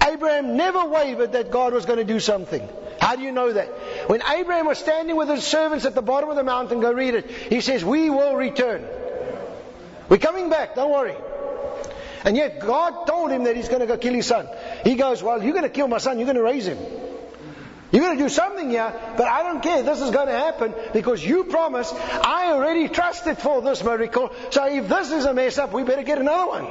Abraham 0.05 0.57
never 0.57 0.85
wavered 0.85 1.31
that 1.33 1.53
God 1.53 1.73
was 1.73 1.87
going 1.87 2.01
to 2.01 2.05
do 2.05 2.19
something. 2.19 2.69
How 3.01 3.15
do 3.15 3.23
you 3.23 3.31
know 3.31 3.53
that? 3.53 3.71
When 4.07 4.23
Abraham 4.23 4.67
was 4.67 4.79
standing 4.79 5.17
with 5.17 5.29
his 5.29 5.45
servants 5.45 5.85
at 5.85 5.95
the 5.95 6.03
bottom 6.03 6.31
of 6.31 6.37
the 6.37 6.45
mountain, 6.45 6.81
go 6.81 6.93
read 6.93 7.15
it. 7.15 7.31
He 7.31 7.61
says, 7.61 7.85
We 7.85 8.09
will 8.11 8.37
return. 8.37 8.87
We're 10.09 10.19
coming 10.19 10.49
back, 10.49 10.77
don't 10.77 10.93
worry. 10.93 11.17
And 12.25 12.37
yet 12.37 12.61
God 12.61 13.07
told 13.07 13.31
him 13.31 13.45
that 13.45 13.57
he's 13.57 13.69
going 13.69 13.81
to 13.81 13.87
go 13.87 13.97
kill 13.97 14.15
his 14.15 14.27
son. 14.27 14.49
He 14.85 14.95
goes, 14.95 15.23
Well, 15.23 15.43
you're 15.43 15.53
going 15.53 15.65
to 15.65 15.71
kill 15.71 15.89
my 15.89 15.99
son, 15.99 16.19
you're 16.19 16.27
going 16.27 16.37
to 16.37 16.43
raise 16.43 16.67
him. 16.67 16.79
You're 17.93 18.03
going 18.03 18.19
to 18.19 18.25
do 18.25 18.29
something 18.29 18.71
here, 18.71 18.93
but 19.17 19.27
I 19.27 19.43
don't 19.43 19.63
care. 19.63 19.83
This 19.83 20.01
is 20.01 20.11
going 20.11 20.27
to 20.27 20.33
happen 20.33 20.75
because 20.93 21.25
you 21.25 21.45
promised. 21.45 21.95
I 21.95 22.53
already 22.53 22.89
trusted 22.89 23.39
for 23.39 23.63
this 23.63 23.83
miracle. 23.83 24.33
So 24.51 24.67
if 24.67 24.89
this 24.89 25.13
is 25.13 25.25
a 25.25 25.33
mess 25.33 25.57
up, 25.59 25.73
we 25.73 25.85
better 25.85 26.03
get 26.03 26.19
another 26.19 26.49
one. 26.49 26.67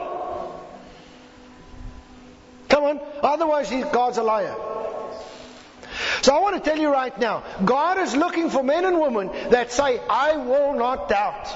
Come 2.67 2.83
on. 2.83 2.99
Otherwise, 3.23 3.69
God's 3.91 4.17
a 4.17 4.23
liar. 4.23 4.55
So 6.25 6.35
I 6.35 6.39
want 6.39 6.55
to 6.55 6.67
tell 6.67 6.79
you 6.79 6.89
right 6.89 7.15
now, 7.19 7.43
God 7.63 7.99
is 7.99 8.15
looking 8.15 8.49
for 8.49 8.63
men 8.63 8.83
and 8.83 8.99
women 8.99 9.29
that 9.51 9.71
say, 9.71 9.99
I 10.09 10.37
will 10.37 10.73
not 10.73 11.07
doubt. 11.07 11.47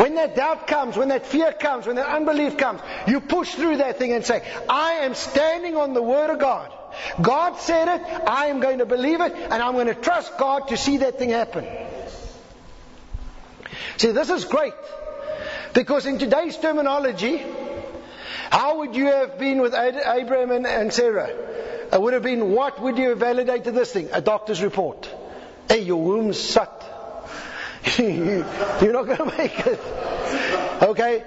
When 0.00 0.16
that 0.16 0.34
doubt 0.34 0.66
comes, 0.66 0.96
when 0.96 1.10
that 1.10 1.26
fear 1.26 1.52
comes, 1.52 1.86
when 1.86 1.94
that 1.94 2.08
unbelief 2.08 2.56
comes, 2.56 2.80
you 3.06 3.20
push 3.20 3.54
through 3.54 3.76
that 3.76 3.98
thing 3.98 4.12
and 4.12 4.24
say, 4.24 4.42
I 4.68 4.94
am 5.04 5.14
standing 5.14 5.76
on 5.76 5.94
the 5.94 6.02
Word 6.02 6.30
of 6.30 6.40
God. 6.40 6.72
God 7.22 7.60
said 7.60 7.86
it, 7.86 8.02
I 8.26 8.46
am 8.46 8.58
going 8.58 8.78
to 8.78 8.84
believe 8.84 9.20
it, 9.20 9.32
and 9.32 9.62
I'm 9.62 9.74
going 9.74 9.86
to 9.86 9.94
trust 9.94 10.36
God 10.36 10.66
to 10.70 10.76
see 10.76 10.96
that 10.96 11.20
thing 11.20 11.30
happen. 11.30 11.64
See, 13.96 14.10
this 14.10 14.28
is 14.28 14.44
great. 14.44 14.74
Because 15.72 16.04
in 16.04 16.18
today's 16.18 16.56
terminology, 16.56 17.44
how 18.50 18.78
would 18.78 18.96
you 18.96 19.06
have 19.06 19.38
been 19.38 19.60
with 19.60 19.72
Abraham 19.72 20.66
and 20.66 20.92
Sarah? 20.92 21.30
It 21.92 22.00
would 22.00 22.14
have 22.14 22.22
been, 22.22 22.52
what 22.52 22.80
would 22.80 22.98
you 22.98 23.10
have 23.10 23.18
validated 23.18 23.74
this 23.74 23.92
thing? 23.92 24.08
A 24.12 24.20
doctor's 24.20 24.62
report. 24.62 25.08
Hey, 25.68 25.82
your 25.82 26.02
womb's 26.02 26.50
shut. 26.50 26.82
You're 27.98 28.92
not 28.92 29.06
going 29.06 29.18
to 29.18 29.36
make 29.36 29.58
it. 29.66 29.80
Okay? 30.82 31.24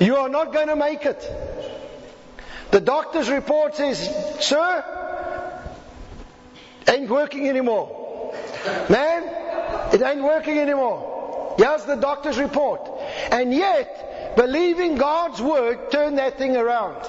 You 0.00 0.16
are 0.16 0.28
not 0.28 0.52
going 0.52 0.68
to 0.68 0.76
make 0.76 1.04
it. 1.04 1.20
The 2.70 2.80
doctor's 2.80 3.28
report 3.28 3.76
says, 3.76 3.98
sir, 4.40 4.84
ain't 6.88 7.10
working 7.10 7.48
anymore. 7.48 8.34
Man, 8.88 9.24
it 9.92 10.00
ain't 10.00 10.22
working 10.22 10.58
anymore. 10.58 11.54
Here's 11.58 11.84
the 11.84 11.96
doctor's 11.96 12.38
report. 12.38 12.88
And 13.30 13.52
yet, 13.52 14.36
believing 14.36 14.96
God's 14.96 15.40
word 15.40 15.90
turned 15.90 16.18
that 16.18 16.38
thing 16.38 16.56
around. 16.56 17.06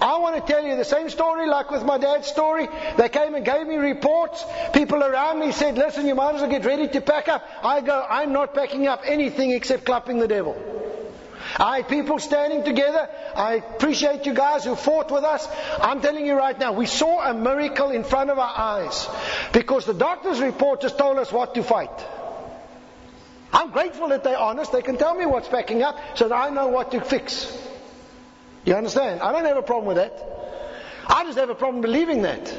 I 0.00 0.18
want 0.18 0.36
to 0.36 0.52
tell 0.52 0.64
you 0.64 0.76
the 0.76 0.84
same 0.84 1.10
story 1.10 1.48
like 1.48 1.70
with 1.70 1.84
my 1.84 1.98
dad's 1.98 2.28
story. 2.28 2.68
They 2.96 3.08
came 3.08 3.34
and 3.34 3.44
gave 3.44 3.66
me 3.66 3.76
reports. 3.76 4.44
People 4.72 5.02
around 5.02 5.40
me 5.40 5.50
said, 5.50 5.76
listen, 5.76 6.06
you 6.06 6.14
might 6.14 6.36
as 6.36 6.40
well 6.40 6.50
get 6.50 6.64
ready 6.64 6.86
to 6.88 7.00
pack 7.00 7.28
up. 7.28 7.44
I 7.62 7.80
go, 7.80 8.06
I'm 8.08 8.32
not 8.32 8.54
packing 8.54 8.86
up 8.86 9.02
anything 9.04 9.50
except 9.50 9.84
clapping 9.84 10.18
the 10.18 10.28
devil. 10.28 10.56
I 11.56 11.78
had 11.78 11.88
people 11.88 12.18
standing 12.18 12.64
together. 12.64 13.08
I 13.34 13.54
appreciate 13.54 14.26
you 14.26 14.34
guys 14.34 14.64
who 14.64 14.76
fought 14.76 15.10
with 15.10 15.24
us. 15.24 15.48
I'm 15.80 16.00
telling 16.00 16.26
you 16.26 16.34
right 16.34 16.58
now, 16.58 16.72
we 16.72 16.86
saw 16.86 17.28
a 17.28 17.34
miracle 17.34 17.90
in 17.90 18.04
front 18.04 18.30
of 18.30 18.38
our 18.38 18.56
eyes 18.56 19.08
because 19.52 19.84
the 19.84 19.94
doctor's 19.94 20.40
report 20.40 20.80
just 20.82 20.98
told 20.98 21.18
us 21.18 21.32
what 21.32 21.54
to 21.54 21.62
fight. 21.62 21.90
I'm 23.52 23.70
grateful 23.70 24.08
that 24.08 24.24
they're 24.24 24.38
honest. 24.38 24.72
They 24.72 24.82
can 24.82 24.98
tell 24.98 25.14
me 25.14 25.26
what's 25.26 25.48
packing 25.48 25.82
up 25.82 25.98
so 26.16 26.28
that 26.28 26.34
I 26.34 26.50
know 26.50 26.68
what 26.68 26.92
to 26.92 27.00
fix. 27.00 27.67
You 28.68 28.74
understand? 28.74 29.22
I 29.22 29.32
don't 29.32 29.46
have 29.46 29.56
a 29.56 29.62
problem 29.62 29.86
with 29.86 29.96
that. 29.96 30.12
I 31.06 31.24
just 31.24 31.38
have 31.38 31.48
a 31.48 31.54
problem 31.54 31.80
believing 31.80 32.20
that. 32.22 32.54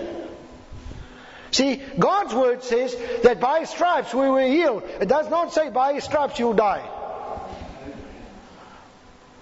See, 1.51 1.83
God's 1.99 2.33
word 2.33 2.63
says 2.63 2.95
that 3.21 3.39
by 3.39 3.59
his 3.59 3.69
stripes 3.69 4.11
we 4.11 4.27
were 4.27 4.41
healed. 4.41 4.81
It 4.99 5.07
does 5.07 5.29
not 5.29 5.53
say 5.53 5.69
by 5.69 5.93
his 5.93 6.03
stripes 6.03 6.39
you'll 6.39 6.55
die. 6.55 6.83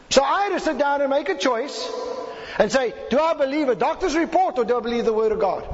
So 0.10 0.22
I 0.22 0.42
had 0.42 0.50
to 0.50 0.60
sit 0.60 0.78
down 0.78 1.00
and 1.00 1.10
make 1.10 1.30
a 1.30 1.38
choice 1.38 1.90
and 2.60 2.70
say, 2.70 2.94
do 3.12 3.18
I 3.18 3.34
believe 3.36 3.70
a 3.70 3.76
doctor's 3.76 4.14
report 4.14 4.60
or 4.60 4.66
do 4.66 4.78
I 4.78 4.82
believe 4.82 5.06
the 5.06 5.14
word 5.14 5.32
of 5.32 5.40
God? 5.40 5.66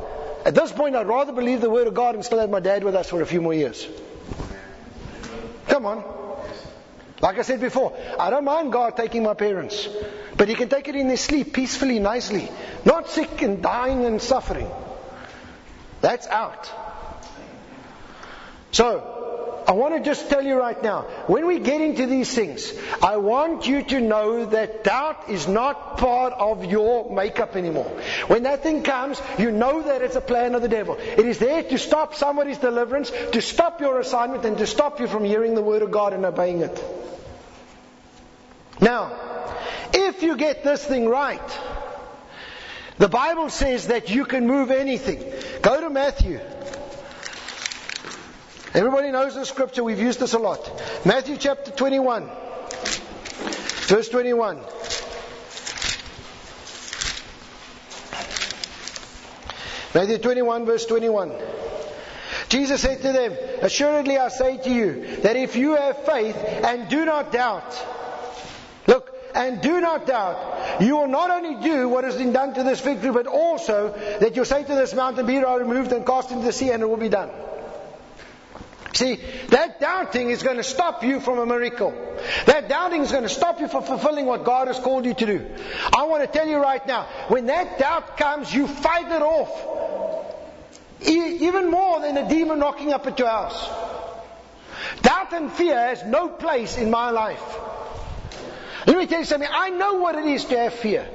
At 0.45 0.53
this 0.53 0.71
point, 0.71 0.95
I'd 0.95 1.07
rather 1.07 1.33
believe 1.33 1.59
the 1.59 1.71
word 1.71 1.88
of 1.88 1.95
God 1.95 2.13
and 2.13 2.23
still 2.23 2.38
have 2.38 2.51
my 2.51 2.59
dad 2.59 2.83
with 2.83 2.93
us 2.93 3.09
for 3.09 3.19
a 3.19 3.25
few 3.25 3.41
more 3.41 3.55
years. 3.55 3.88
Come 5.69 5.88
on. 5.88 6.23
Like 7.24 7.39
I 7.39 7.44
said 7.44 7.62
before, 7.62 7.98
I 8.20 8.30
don't 8.30 8.44
mind 8.44 8.74
God 8.74 8.98
taking 8.98 9.24
my 9.24 9.34
parents. 9.34 9.88
But 10.36 10.50
He 10.50 10.56
can 10.56 10.68
take 10.68 10.89
it 10.89 10.96
in 10.98 11.08
their 11.08 11.15
sleep 11.15 11.53
peacefully, 11.53 11.98
nicely. 12.00 12.51
Not 12.84 13.10
sick 13.10 13.42
and 13.42 13.63
dying 13.63 14.03
and 14.03 14.22
suffering. 14.22 14.70
That's 16.01 16.27
out. 16.27 16.70
So, 18.74 19.63
I 19.65 19.72
want 19.72 19.96
to 19.96 20.01
just 20.01 20.30
tell 20.30 20.44
you 20.44 20.56
right 20.56 20.84
now, 20.84 21.03
when 21.27 21.48
we 21.48 21.60
get 21.60 21.80
into 21.80 22.08
these 22.08 22.36
things, 22.36 22.74
I 23.01 23.15
want 23.15 23.68
you 23.68 23.84
to 23.84 24.01
know 24.01 24.46
that 24.48 24.84
doubt 24.84 25.30
is 25.30 25.48
not 25.48 25.98
part 26.00 26.34
of 26.34 26.65
your 26.65 27.10
makeup 27.10 27.56
anymore. 27.56 27.89
When 28.27 28.44
that 28.44 28.63
thing 28.63 28.84
comes, 28.84 29.22
you 29.39 29.50
know 29.50 29.82
that 29.82 30.01
it's 30.01 30.18
a 30.18 30.22
plan 30.22 30.56
of 30.56 30.62
the 30.62 30.68
devil. 30.68 30.98
It 31.00 31.25
is 31.25 31.39
there 31.39 31.63
to 31.63 31.77
stop 31.77 32.15
somebody's 32.15 32.58
deliverance, 32.58 33.13
to 33.32 33.42
stop 33.42 33.80
your 33.80 34.01
assignment, 34.01 34.44
and 34.44 34.58
to 34.58 34.68
stop 34.68 35.00
you 35.00 35.08
from 35.08 35.24
hearing 35.24 35.56
the 35.56 35.62
word 35.62 35.84
of 35.84 35.92
God 35.92 36.12
and 36.12 36.25
obeying 36.25 36.60
it. 36.60 36.84
Now, 38.80 39.12
if 39.94 40.24
you 40.24 40.36
get 40.36 40.63
this 40.63 40.86
thing 40.86 41.08
right, 41.08 41.60
the 42.98 43.10
Bible 43.10 43.50
says 43.50 43.88
that 43.88 44.10
you 44.10 44.25
can 44.25 44.48
move 44.48 44.72
anything. 44.72 45.24
Go 45.62 45.82
to 45.82 45.89
Matthew. 45.89 46.39
Everybody 48.74 49.12
knows 49.12 49.36
the 49.36 49.46
scripture, 49.46 49.84
we've 49.84 50.00
used 50.00 50.20
this 50.20 50.34
a 50.34 50.39
lot. 50.39 50.82
Matthew 51.06 51.38
chapter 51.38 51.70
21, 51.70 52.27
verse 53.88 54.10
21. 54.10 54.60
Matthew 59.94 60.18
21, 60.18 60.65
verse 60.65 60.86
21. 60.88 61.34
Jesus 62.50 62.82
said 62.82 63.01
to 63.03 63.12
them, 63.12 63.38
Assuredly 63.62 64.18
I 64.18 64.30
say 64.30 64.58
to 64.58 64.70
you, 64.70 65.18
that 65.18 65.36
if 65.36 65.56
you 65.56 65.75
have 65.75 66.06
faith 66.06 66.36
and 66.36 66.89
do 66.89 67.06
not 67.06 67.32
doubt, 67.32 67.74
and 69.36 69.62
do 69.62 69.82
not 69.82 70.06
doubt. 70.06 70.82
You 70.82 70.98
will 70.98 71.08
not 71.08 71.30
only 71.30 71.63
do 71.63 71.90
what 71.90 72.04
has 72.04 72.16
been 72.16 72.34
done 72.34 72.54
to 72.56 72.63
this 72.63 72.80
fig 72.80 73.02
tree, 73.02 73.12
but 73.12 73.28
also 73.28 73.94
that 74.20 74.36
you'll 74.36 74.46
say 74.46 74.63
to 74.63 74.75
this 74.75 74.94
mountain, 74.94 75.25
Be 75.25 75.38
removed 75.38 75.92
and 75.92 76.06
cast 76.06 76.32
into 76.32 76.46
the 76.46 76.54
sea, 76.54 76.72
and 76.72 76.84
it 76.84 76.88
will 76.88 76.98
be 76.98 77.10
done. 77.10 77.30
See, 78.94 79.20
that 79.48 79.80
doubting 79.80 80.30
is 80.30 80.44
going 80.44 80.58
to 80.58 80.63
stop 80.63 81.04
you 81.04 81.20
from 81.20 81.40
a 81.40 81.46
miracle. 81.48 81.92
That 82.46 82.70
doubting 82.70 83.02
is 83.02 83.12
going 83.12 83.24
to 83.24 83.30
stop 83.30 83.60
you 83.60 83.68
from 83.68 83.84
fulfilling 83.84 84.28
what 84.28 84.44
God 84.46 84.68
has 84.68 84.78
called 84.78 85.06
you 85.06 85.16
to 85.16 85.25
do. 85.25 85.46
I 85.96 86.04
want 86.04 86.22
to 86.24 86.28
tell 86.28 86.48
you 86.48 86.58
right 86.58 86.86
now, 86.86 87.08
when 87.28 87.48
that 87.48 87.80
doubt 87.80 88.18
comes, 88.18 88.54
you 88.54 88.68
fight 88.68 89.12
it 89.12 89.22
off. 89.24 89.50
even 91.02 91.72
more 91.72 92.02
than 92.02 92.18
a 92.18 92.30
demon 92.30 92.60
knocking 92.60 92.94
up 92.94 93.08
at 93.08 93.18
your 93.18 93.30
house. 93.30 93.68
Doubt 95.02 95.34
and 95.34 95.52
fear 95.52 95.75
has 95.75 96.04
no 96.04 96.30
place 96.30 96.78
in 96.78 96.92
my 96.92 97.10
life. 97.10 97.42
Let 98.86 98.98
me 98.98 99.08
tell 99.08 99.20
you 99.20 99.25
something. 99.25 99.50
I 99.52 99.70
know 99.70 99.96
what 99.96 100.16
it 100.16 100.25
is 100.25 100.46
to 100.46 100.58
have 100.58 100.74
fear. 100.74 101.08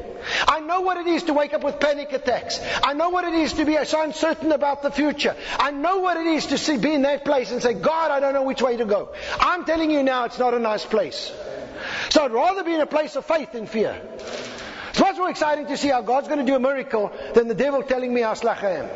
I 0.46 0.60
know 0.60 0.80
what 0.80 0.96
it 0.96 1.06
is 1.06 1.24
to 1.24 1.34
wake 1.34 1.54
up 1.54 1.62
with 1.62 1.80
panic 1.80 2.12
attacks. 2.12 2.60
I 2.82 2.92
know 2.92 3.10
what 3.10 3.24
it 3.24 3.34
is 3.34 3.54
to 3.54 3.64
be 3.64 3.82
so 3.84 4.02
uncertain 4.02 4.52
about 4.52 4.82
the 4.82 4.90
future. 4.90 5.36
I 5.58 5.70
know 5.70 5.98
what 5.98 6.16
it 6.16 6.26
is 6.26 6.46
to 6.46 6.58
see, 6.58 6.76
be 6.76 6.92
in 6.92 7.02
that 7.02 7.24
place 7.24 7.50
and 7.50 7.62
say, 7.62 7.74
God, 7.74 8.10
I 8.10 8.20
don't 8.20 8.34
know 8.34 8.42
which 8.42 8.62
way 8.62 8.76
to 8.76 8.84
go. 8.84 9.10
I'm 9.40 9.64
telling 9.64 9.90
you 9.90 10.02
now, 10.02 10.24
it's 10.24 10.38
not 10.38 10.54
a 10.54 10.58
nice 10.58 10.84
place. 10.84 11.32
So 12.10 12.24
I'd 12.24 12.32
rather 12.32 12.64
be 12.64 12.74
in 12.74 12.80
a 12.80 12.86
place 12.86 13.16
of 13.16 13.24
faith 13.24 13.52
than 13.52 13.66
fear. 13.66 14.00
It's 14.90 15.00
much 15.00 15.16
more 15.16 15.30
exciting 15.30 15.66
to 15.66 15.76
see 15.76 15.88
how 15.88 16.02
God's 16.02 16.28
going 16.28 16.40
to 16.40 16.46
do 16.46 16.56
a 16.56 16.60
miracle 16.60 17.12
than 17.34 17.48
the 17.48 17.54
devil 17.54 17.82
telling 17.82 18.12
me 18.12 18.22
how 18.22 18.34
slack 18.34 18.64
I 18.64 18.72
am. 18.78 18.90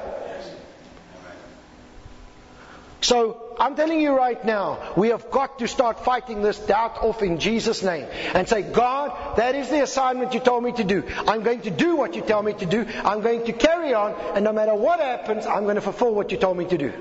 So 3.00 3.41
I'm 3.58 3.76
telling 3.76 4.00
you 4.00 4.16
right 4.16 4.42
now, 4.44 4.92
we 4.96 5.08
have 5.08 5.30
got 5.30 5.58
to 5.58 5.68
start 5.68 6.04
fighting 6.04 6.42
this 6.42 6.58
doubt 6.58 6.98
off 6.98 7.22
in 7.22 7.38
Jesus' 7.38 7.82
name 7.82 8.06
and 8.34 8.48
say, 8.48 8.62
God, 8.62 9.36
that 9.36 9.54
is 9.54 9.68
the 9.68 9.82
assignment 9.82 10.34
you 10.34 10.40
told 10.40 10.64
me 10.64 10.72
to 10.72 10.84
do. 10.84 11.04
I'm 11.26 11.42
going 11.42 11.62
to 11.62 11.70
do 11.70 11.96
what 11.96 12.14
you 12.14 12.22
tell 12.22 12.42
me 12.42 12.54
to 12.54 12.66
do. 12.66 12.86
I'm 13.04 13.20
going 13.20 13.44
to 13.46 13.52
carry 13.52 13.94
on, 13.94 14.14
and 14.34 14.44
no 14.44 14.52
matter 14.52 14.74
what 14.74 15.00
happens, 15.00 15.46
I'm 15.46 15.64
going 15.64 15.76
to 15.76 15.80
fulfill 15.80 16.14
what 16.14 16.30
you 16.32 16.38
told 16.38 16.56
me 16.56 16.64
to 16.66 16.78
do. 16.78 16.92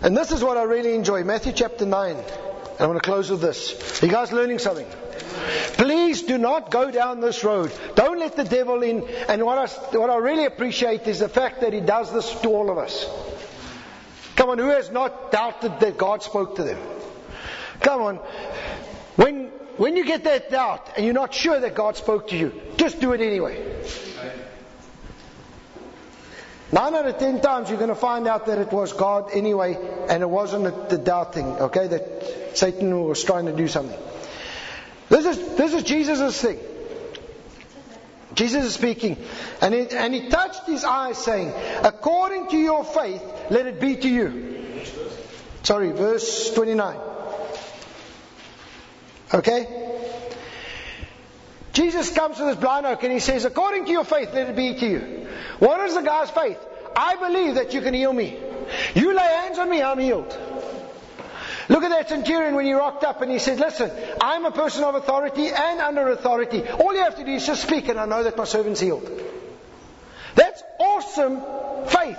And 0.00 0.16
this 0.16 0.30
is 0.30 0.42
what 0.42 0.56
I 0.56 0.62
really 0.62 0.94
enjoy. 0.94 1.24
Matthew 1.24 1.52
chapter 1.52 1.84
9. 1.84 2.16
And 2.16 2.84
I'm 2.84 2.90
going 2.90 3.00
to 3.00 3.04
close 3.04 3.28
with 3.28 3.40
this. 3.40 4.02
Are 4.02 4.06
you 4.06 4.12
guys 4.12 4.30
learning 4.30 4.60
something? 4.60 4.86
Please 5.78 6.22
do 6.22 6.38
not 6.38 6.70
go 6.70 6.90
down 6.90 7.20
this 7.20 7.42
road. 7.42 7.72
Don't 7.96 8.18
let 8.20 8.36
the 8.36 8.44
devil 8.44 8.82
in. 8.82 9.02
And 9.28 9.44
what 9.44 9.58
I, 9.58 9.66
what 9.96 10.10
I 10.10 10.16
really 10.16 10.44
appreciate 10.44 11.06
is 11.08 11.18
the 11.18 11.28
fact 11.28 11.62
that 11.62 11.72
he 11.72 11.80
does 11.80 12.12
this 12.12 12.30
to 12.42 12.48
all 12.48 12.70
of 12.70 12.78
us. 12.78 13.06
Come 14.48 14.60
on, 14.60 14.64
who 14.64 14.70
has 14.70 14.90
not 14.90 15.30
doubted 15.30 15.78
that 15.80 15.98
God 15.98 16.22
spoke 16.22 16.56
to 16.56 16.62
them? 16.62 16.78
Come 17.80 18.00
on. 18.00 18.16
When, 19.16 19.48
when 19.76 19.94
you 19.94 20.06
get 20.06 20.24
that 20.24 20.50
doubt 20.50 20.92
and 20.96 21.04
you're 21.04 21.12
not 21.12 21.34
sure 21.34 21.60
that 21.60 21.74
God 21.74 21.98
spoke 21.98 22.28
to 22.28 22.36
you, 22.38 22.58
just 22.78 22.98
do 22.98 23.12
it 23.12 23.20
anyway. 23.20 23.62
Nine 26.72 26.94
out 26.94 27.06
of 27.06 27.18
ten 27.18 27.42
times 27.42 27.68
you're 27.68 27.76
going 27.76 27.90
to 27.90 27.94
find 27.94 28.26
out 28.26 28.46
that 28.46 28.56
it 28.56 28.72
was 28.72 28.94
God 28.94 29.32
anyway, 29.34 29.76
and 30.08 30.22
it 30.22 30.30
wasn't 30.30 30.88
the 30.88 30.96
doubting, 30.96 31.44
okay, 31.44 31.86
that 31.88 32.56
Satan 32.56 33.04
was 33.04 33.22
trying 33.22 33.44
to 33.44 33.52
do 33.52 33.68
something. 33.68 34.00
This 35.10 35.26
is, 35.26 35.56
this 35.58 35.74
is 35.74 35.82
Jesus' 35.82 36.40
thing. 36.40 36.58
Jesus 38.38 38.66
is 38.66 38.74
speaking. 38.74 39.16
And 39.60 39.74
he, 39.74 39.88
and 39.90 40.14
he 40.14 40.28
touched 40.28 40.64
his 40.64 40.84
eyes, 40.84 41.18
saying, 41.18 41.52
According 41.82 42.50
to 42.50 42.56
your 42.56 42.84
faith, 42.84 43.20
let 43.50 43.66
it 43.66 43.80
be 43.80 43.96
to 43.96 44.08
you. 44.08 44.84
Sorry, 45.64 45.90
verse 45.90 46.54
29. 46.54 47.00
Okay? 49.34 49.66
Jesus 51.72 52.10
comes 52.12 52.36
to 52.36 52.44
this 52.44 52.56
blind 52.56 52.86
oak 52.86 53.02
and 53.02 53.12
he 53.12 53.18
says, 53.18 53.44
According 53.44 53.86
to 53.86 53.90
your 53.90 54.04
faith, 54.04 54.32
let 54.32 54.48
it 54.48 54.54
be 54.54 54.74
to 54.74 54.86
you. 54.86 55.28
What 55.58 55.80
is 55.88 55.96
the 55.96 56.02
guy's 56.02 56.30
faith? 56.30 56.58
I 56.94 57.16
believe 57.16 57.56
that 57.56 57.74
you 57.74 57.80
can 57.80 57.92
heal 57.92 58.12
me. 58.12 58.38
You 58.94 59.16
lay 59.16 59.22
hands 59.42 59.58
on 59.58 59.68
me, 59.68 59.82
I'm 59.82 59.98
healed. 59.98 60.32
Look 61.68 61.82
at 61.82 61.90
that 61.90 62.08
centurion 62.08 62.54
when 62.54 62.64
he 62.64 62.72
rocked 62.72 63.04
up 63.04 63.20
and 63.20 63.30
he 63.30 63.38
said, 63.38 63.58
Listen, 63.58 63.90
I'm 64.20 64.46
a 64.46 64.50
person 64.50 64.84
of 64.84 64.94
authority 64.94 65.48
and 65.48 65.80
under 65.80 66.08
authority. 66.08 66.66
All 66.66 66.94
you 66.94 67.02
have 67.02 67.16
to 67.16 67.24
do 67.24 67.32
is 67.32 67.46
just 67.46 67.62
speak 67.62 67.88
and 67.88 68.00
I 68.00 68.06
know 68.06 68.22
that 68.22 68.36
my 68.36 68.44
servant's 68.44 68.80
healed. 68.80 69.08
That's 70.34 70.62
awesome 70.78 71.42
faith. 71.88 72.18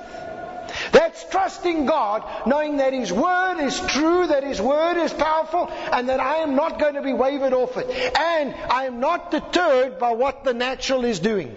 That's 0.91 1.27
trusting 1.29 1.85
God, 1.85 2.23
knowing 2.45 2.77
that 2.77 2.93
His 2.93 3.11
Word 3.11 3.59
is 3.59 3.79
true, 3.79 4.27
that 4.27 4.43
His 4.43 4.61
Word 4.61 4.97
is 4.97 5.13
powerful, 5.13 5.67
and 5.69 6.09
that 6.09 6.19
I 6.19 6.37
am 6.37 6.55
not 6.55 6.79
going 6.79 6.95
to 6.95 7.01
be 7.01 7.13
wavered 7.13 7.53
off 7.53 7.77
it. 7.77 7.89
And 8.17 8.53
I 8.53 8.85
am 8.85 8.99
not 8.99 9.31
deterred 9.31 9.99
by 9.99 10.11
what 10.11 10.43
the 10.43 10.53
natural 10.53 11.05
is 11.05 11.19
doing. 11.19 11.55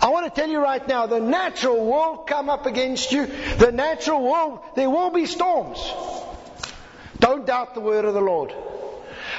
I 0.00 0.10
want 0.10 0.32
to 0.32 0.40
tell 0.40 0.50
you 0.50 0.60
right 0.60 0.86
now, 0.86 1.06
the 1.06 1.20
natural 1.20 1.84
will 1.84 2.18
come 2.18 2.50
up 2.50 2.66
against 2.66 3.12
you. 3.12 3.26
The 3.26 3.72
natural 3.72 4.22
will, 4.22 4.64
there 4.74 4.90
will 4.90 5.10
be 5.10 5.26
storms. 5.26 5.78
Don't 7.18 7.46
doubt 7.46 7.74
the 7.74 7.80
word 7.80 8.04
of 8.04 8.14
the 8.14 8.20
Lord. 8.20 8.52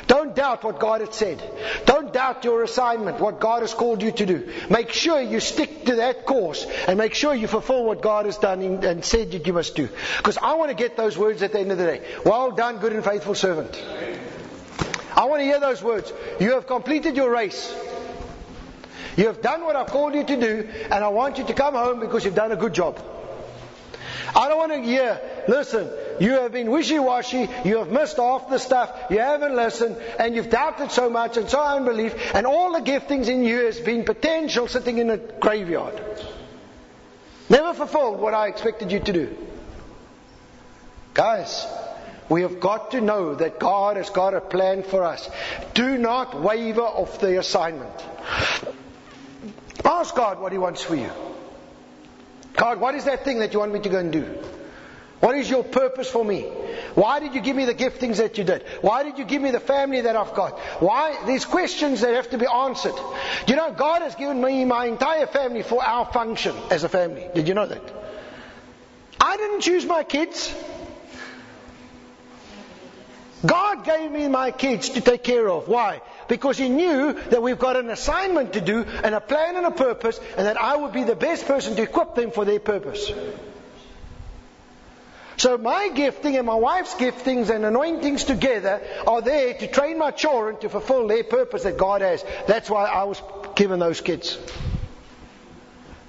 Don't 0.08 0.36
doubt 0.36 0.64
what 0.64 0.80
God 0.80 1.02
has 1.02 1.14
said. 1.16 1.42
Don't 1.86 2.12
doubt 2.12 2.44
your 2.44 2.64
assignment, 2.64 3.20
what 3.20 3.40
God 3.40 3.62
has 3.62 3.74
called 3.74 4.02
you 4.02 4.12
to 4.12 4.26
do. 4.26 4.54
Make 4.70 4.92
sure 4.92 5.22
you 5.22 5.40
stick 5.40 5.86
to 5.86 5.96
that 5.98 6.26
course 6.26 6.66
and 6.88 6.98
make 6.98 7.14
sure 7.14 7.34
you 7.34 7.48
fulfill 7.48 7.86
what 7.86 8.02
God 8.02 8.26
has 8.26 8.38
done 8.38 8.62
and 8.62 9.04
said 9.06 9.32
that 9.32 9.48
you 9.48 9.54
must 9.54 9.76
do. 9.76 9.90
Because 10.18 10.38
I 10.38 10.56
want 10.56 10.70
to 10.72 10.76
get 10.76 10.98
those 10.98 11.18
words 11.18 11.42
at 11.42 11.52
the 11.52 11.60
end 11.60 11.72
of 11.72 11.78
the 11.78 11.86
day. 11.86 12.02
Well 12.26 12.52
done, 12.52 12.80
good 12.80 12.94
and 12.94 13.04
faithful 13.04 13.36
servant. 13.36 13.82
I 15.16 15.26
want 15.26 15.42
to 15.42 15.46
hear 15.46 15.60
those 15.60 15.82
words. 15.84 16.12
You 16.40 16.54
have 16.54 16.68
completed 16.68 17.16
your 17.16 17.32
race. 17.32 17.74
You 19.16 19.28
have 19.28 19.42
done 19.42 19.64
what 19.64 19.76
I've 19.76 19.88
called 19.88 20.16
you 20.16 20.24
to 20.24 20.36
do, 20.36 20.70
and 20.86 21.04
I 21.04 21.10
want 21.10 21.38
you 21.38 21.46
to 21.46 21.54
come 21.54 21.76
home 21.76 22.00
because 22.00 22.26
you've 22.26 22.36
done 22.36 22.52
a 22.52 22.56
good 22.56 22.74
job. 22.74 23.00
I 24.36 24.48
don't 24.48 24.58
want 24.58 24.72
to 24.72 24.82
hear, 24.82 25.20
listen, 25.48 25.90
you 26.20 26.32
have 26.32 26.52
been 26.52 26.72
wishy-washy, 26.72 27.48
you 27.66 27.78
have 27.78 27.90
missed 27.90 28.18
half 28.18 28.50
the 28.50 28.58
stuff, 28.58 28.92
you 29.12 29.20
haven't 29.20 29.56
listened, 29.56 29.98
and 30.18 30.36
you've 30.36 30.50
doubted 30.50 30.92
so 30.92 31.10
much 31.10 31.38
and 31.38 31.48
so 31.48 31.62
unbelief, 31.62 32.16
and 32.34 32.48
all 32.48 32.74
the 32.74 32.80
giftings 32.80 33.28
in 33.28 33.44
you 33.44 33.66
has 33.66 33.80
been 33.80 34.04
potential 34.04 34.68
sitting 34.68 34.98
in 34.98 35.12
a 35.12 35.18
graveyard. 35.18 36.02
Never 37.50 37.74
fulfilled 37.76 38.20
what 38.20 38.34
I 38.34 38.48
expected 38.48 38.92
you 38.92 39.00
to 39.02 39.14
do. 39.14 39.38
Guys, 41.14 41.68
we 42.30 42.42
have 42.42 42.60
got 42.60 42.92
to 42.92 43.02
know 43.02 43.36
that 43.36 43.60
God 43.60 43.98
has 43.98 44.10
got 44.10 44.34
a 44.34 44.42
plan 44.42 44.82
for 44.82 45.04
us. 45.04 45.30
Do 45.76 45.98
not 46.00 46.42
waver 46.42 46.82
off 46.82 47.20
the 47.20 47.38
assignment. 47.38 47.94
Ask 49.86 50.16
God 50.16 50.40
what 50.40 50.52
He 50.52 50.58
wants 50.58 50.82
for 50.82 50.96
you. 50.96 51.12
God, 52.56 52.80
what 52.80 52.96
is 52.96 53.06
that 53.06 53.26
thing 53.26 53.40
that 53.40 53.54
you 53.54 53.60
want 53.60 53.74
me 53.74 53.80
to 53.80 53.90
go 53.90 53.98
and 54.00 54.12
do? 54.12 54.24
What 55.20 55.38
is 55.38 55.50
your 55.50 55.64
purpose 55.64 56.10
for 56.10 56.24
me? 56.24 56.42
Why 56.96 57.22
did 57.22 57.34
you 57.34 57.40
give 57.40 57.56
me 57.56 57.64
the 57.64 57.74
giftings 57.74 58.18
that 58.18 58.38
you 58.38 58.44
did? 58.44 58.64
Why 58.82 59.04
did 59.04 59.18
you 59.18 59.24
give 59.24 59.42
me 59.42 59.52
the 59.52 59.60
family 59.60 60.02
that 60.02 60.18
I've 60.18 60.34
got? 60.34 60.60
Why? 60.82 61.26
These 61.26 61.46
questions 61.46 62.02
that 62.02 62.14
have 62.14 62.30
to 62.32 62.38
be 62.38 62.46
answered. 62.46 62.96
You 63.48 63.56
know, 63.56 63.72
God 63.72 64.02
has 64.02 64.16
given 64.16 64.42
me 64.42 64.66
my 64.66 64.88
entire 64.88 65.26
family 65.26 65.64
for 65.64 65.82
our 65.84 66.06
function 66.12 66.56
as 66.70 66.84
a 66.84 66.90
family. 66.90 67.26
Did 67.34 67.48
you 67.48 67.54
know 67.54 67.66
that? 67.66 67.82
I 69.20 69.38
didn't 69.38 69.62
choose 69.62 69.86
my 69.86 70.04
kids. 70.04 70.54
God 73.46 73.86
gave 73.86 74.12
me 74.12 74.28
my 74.28 74.52
kids 74.52 74.90
to 74.90 75.02
take 75.02 75.24
care 75.24 75.50
of. 75.50 75.68
Why? 75.68 76.02
Because 76.28 76.58
He 76.58 76.70
knew 76.70 77.14
that 77.14 77.42
we've 77.42 77.60
got 77.60 77.76
an 77.76 77.90
assignment 77.90 78.54
to 78.54 78.62
do 78.62 78.84
and 78.84 79.16
a 79.16 79.22
plan 79.22 79.56
and 79.56 79.66
a 79.66 79.72
purpose, 79.72 80.20
and 80.38 80.46
that 80.48 80.60
I 80.60 80.76
would 80.76 80.94
be 80.94 81.04
the 81.04 81.16
best 81.16 81.46
person 81.46 81.76
to 81.76 81.82
equip 81.82 82.16
them 82.16 82.32
for 82.32 82.46
their 82.46 82.60
purpose. 82.60 83.12
So 85.38 85.58
my 85.58 85.90
gifting 85.90 86.38
and 86.38 86.46
my 86.46 86.56
wife's 86.56 86.94
giftings 86.94 87.50
and 87.50 87.66
anointings 87.66 88.24
together 88.24 88.82
are 89.08 89.22
there 89.22 89.54
to 89.56 89.68
train 89.68 89.98
my 89.98 90.12
children 90.12 90.58
to 90.60 90.70
fulfill 90.70 91.08
their 91.08 91.24
purpose 91.24 91.64
that 91.64 91.78
God 91.78 92.02
has. 92.02 92.24
That's 92.48 92.70
why 92.70 92.86
I 92.86 93.04
was 93.04 93.22
given 93.56 93.80
those 93.80 94.00
kids. 94.00 94.38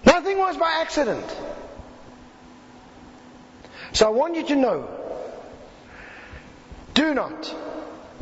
Nothing 0.04 0.38
was 0.38 0.56
by 0.56 0.80
accident. 0.82 1.24
So 3.92 4.06
I 4.06 4.10
want 4.10 4.36
you 4.36 4.46
to 4.46 4.56
know 4.56 4.88
do 6.94 7.14
not 7.14 7.52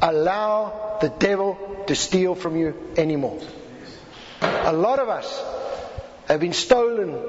allow 0.01 0.99
the 1.01 1.09
devil 1.09 1.85
to 1.87 1.95
steal 1.95 2.35
from 2.35 2.57
you 2.57 2.75
anymore. 2.97 3.41
A 4.41 4.73
lot 4.73 4.99
of 4.99 5.09
us 5.09 5.45
have 6.29 6.41
been 6.41 6.53
stolen, 6.53 7.21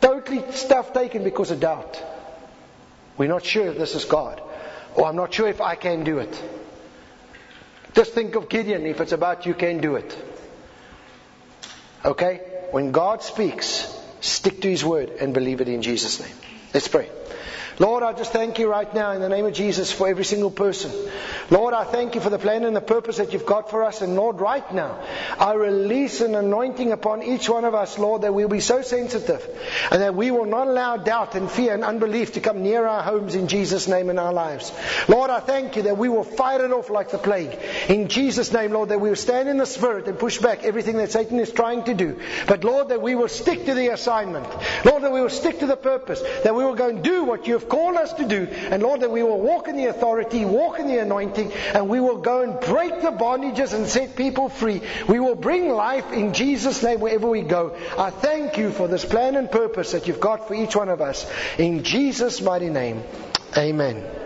totally 0.00 0.52
stuff 0.52 0.92
taken 0.92 1.24
because 1.24 1.50
of 1.50 1.60
doubt. 1.60 2.02
We're 3.16 3.28
not 3.28 3.44
sure 3.44 3.66
if 3.68 3.78
this 3.78 3.94
is 3.94 4.04
God, 4.04 4.42
or 4.94 5.06
I'm 5.06 5.16
not 5.16 5.32
sure 5.32 5.48
if 5.48 5.60
I 5.60 5.76
can 5.76 6.04
do 6.04 6.18
it. 6.18 6.42
Just 7.94 8.12
think 8.12 8.34
of 8.34 8.48
Gideon. 8.48 8.86
If 8.86 9.00
it's 9.00 9.12
about 9.12 9.46
you, 9.46 9.54
can 9.54 9.78
do 9.78 9.94
it. 9.94 10.18
Okay? 12.04 12.40
When 12.72 12.90
God 12.90 13.22
speaks, 13.22 13.86
stick 14.20 14.60
to 14.62 14.68
His 14.68 14.84
word 14.84 15.10
and 15.20 15.32
believe 15.32 15.60
it 15.60 15.68
in 15.68 15.80
Jesus' 15.80 16.20
name. 16.20 16.34
Let's 16.74 16.88
pray. 16.88 17.08
Lord, 17.80 18.04
I 18.04 18.12
just 18.12 18.32
thank 18.32 18.60
you 18.60 18.70
right 18.70 18.92
now 18.94 19.12
in 19.12 19.20
the 19.20 19.28
name 19.28 19.46
of 19.46 19.52
Jesus 19.52 19.90
for 19.90 20.06
every 20.06 20.24
single 20.24 20.50
person. 20.50 20.92
Lord, 21.50 21.74
I 21.74 21.82
thank 21.82 22.14
you 22.14 22.20
for 22.20 22.30
the 22.30 22.38
plan 22.38 22.64
and 22.64 22.74
the 22.74 22.80
purpose 22.80 23.16
that 23.16 23.32
you've 23.32 23.46
got 23.46 23.68
for 23.68 23.82
us. 23.82 24.00
And 24.00 24.14
Lord, 24.14 24.40
right 24.40 24.72
now, 24.72 25.02
I 25.38 25.54
release 25.54 26.20
an 26.20 26.36
anointing 26.36 26.92
upon 26.92 27.24
each 27.24 27.48
one 27.48 27.64
of 27.64 27.74
us, 27.74 27.98
Lord, 27.98 28.22
that 28.22 28.32
we'll 28.32 28.48
be 28.48 28.60
so 28.60 28.82
sensitive 28.82 29.44
and 29.90 30.02
that 30.02 30.14
we 30.14 30.30
will 30.30 30.44
not 30.44 30.68
allow 30.68 30.96
doubt 30.98 31.34
and 31.34 31.50
fear 31.50 31.74
and 31.74 31.82
unbelief 31.82 32.34
to 32.34 32.40
come 32.40 32.62
near 32.62 32.86
our 32.86 33.02
homes 33.02 33.34
in 33.34 33.48
Jesus' 33.48 33.88
name 33.88 34.08
in 34.08 34.20
our 34.20 34.32
lives. 34.32 34.72
Lord, 35.08 35.30
I 35.30 35.40
thank 35.40 35.76
you 35.76 35.82
that 35.82 35.98
we 35.98 36.08
will 36.08 36.24
fight 36.24 36.60
it 36.60 36.70
off 36.70 36.90
like 36.90 37.10
the 37.10 37.18
plague. 37.18 37.58
In 37.88 38.08
Jesus' 38.08 38.52
name, 38.52 38.72
Lord, 38.72 38.90
that 38.90 39.00
we 39.00 39.08
will 39.08 39.16
stand 39.16 39.48
in 39.48 39.58
the 39.58 39.66
Spirit 39.66 40.06
and 40.06 40.16
push 40.16 40.38
back 40.38 40.62
everything 40.62 40.98
that 40.98 41.10
Satan 41.10 41.40
is 41.40 41.50
trying 41.50 41.82
to 41.84 41.94
do. 41.94 42.20
But 42.46 42.62
Lord, 42.62 42.88
that 42.90 43.02
we 43.02 43.16
will 43.16 43.28
stick 43.28 43.66
to 43.66 43.74
the 43.74 43.88
assignment. 43.88 44.46
Lord, 44.84 45.02
that 45.02 45.12
we 45.12 45.20
will 45.20 45.28
stick 45.28 45.58
to 45.58 45.66
the 45.66 45.76
purpose. 45.76 46.22
That 46.44 46.54
we 46.54 46.64
will 46.64 46.76
go 46.76 46.88
and 46.88 47.02
do 47.02 47.24
what 47.24 47.46
you 47.48 47.63
have 47.64 47.70
called 47.70 47.96
us 47.96 48.12
to 48.14 48.24
do. 48.24 48.46
And 48.70 48.82
Lord, 48.82 49.00
that 49.00 49.10
we 49.10 49.22
will 49.22 49.40
walk 49.40 49.68
in 49.68 49.76
the 49.76 49.86
authority, 49.86 50.44
walk 50.44 50.78
in 50.78 50.86
the 50.86 50.98
anointing, 50.98 51.52
and 51.52 51.88
we 51.88 52.00
will 52.00 52.18
go 52.18 52.42
and 52.42 52.60
break 52.60 53.00
the 53.00 53.10
bondages 53.10 53.72
and 53.72 53.86
set 53.86 54.16
people 54.16 54.48
free. 54.48 54.82
We 55.08 55.20
will 55.20 55.34
bring 55.34 55.68
life 55.68 56.12
in 56.12 56.32
Jesus' 56.32 56.82
name 56.82 57.00
wherever 57.00 57.28
we 57.28 57.42
go. 57.42 57.76
I 57.98 58.10
thank 58.10 58.58
you 58.58 58.70
for 58.70 58.88
this 58.88 59.04
plan 59.04 59.36
and 59.36 59.50
purpose 59.50 59.92
that 59.92 60.06
you've 60.06 60.20
got 60.20 60.48
for 60.48 60.54
each 60.54 60.76
one 60.76 60.88
of 60.88 61.00
us. 61.00 61.26
In 61.58 61.82
Jesus' 61.82 62.40
mighty 62.40 62.70
name, 62.70 63.02
amen. 63.56 64.23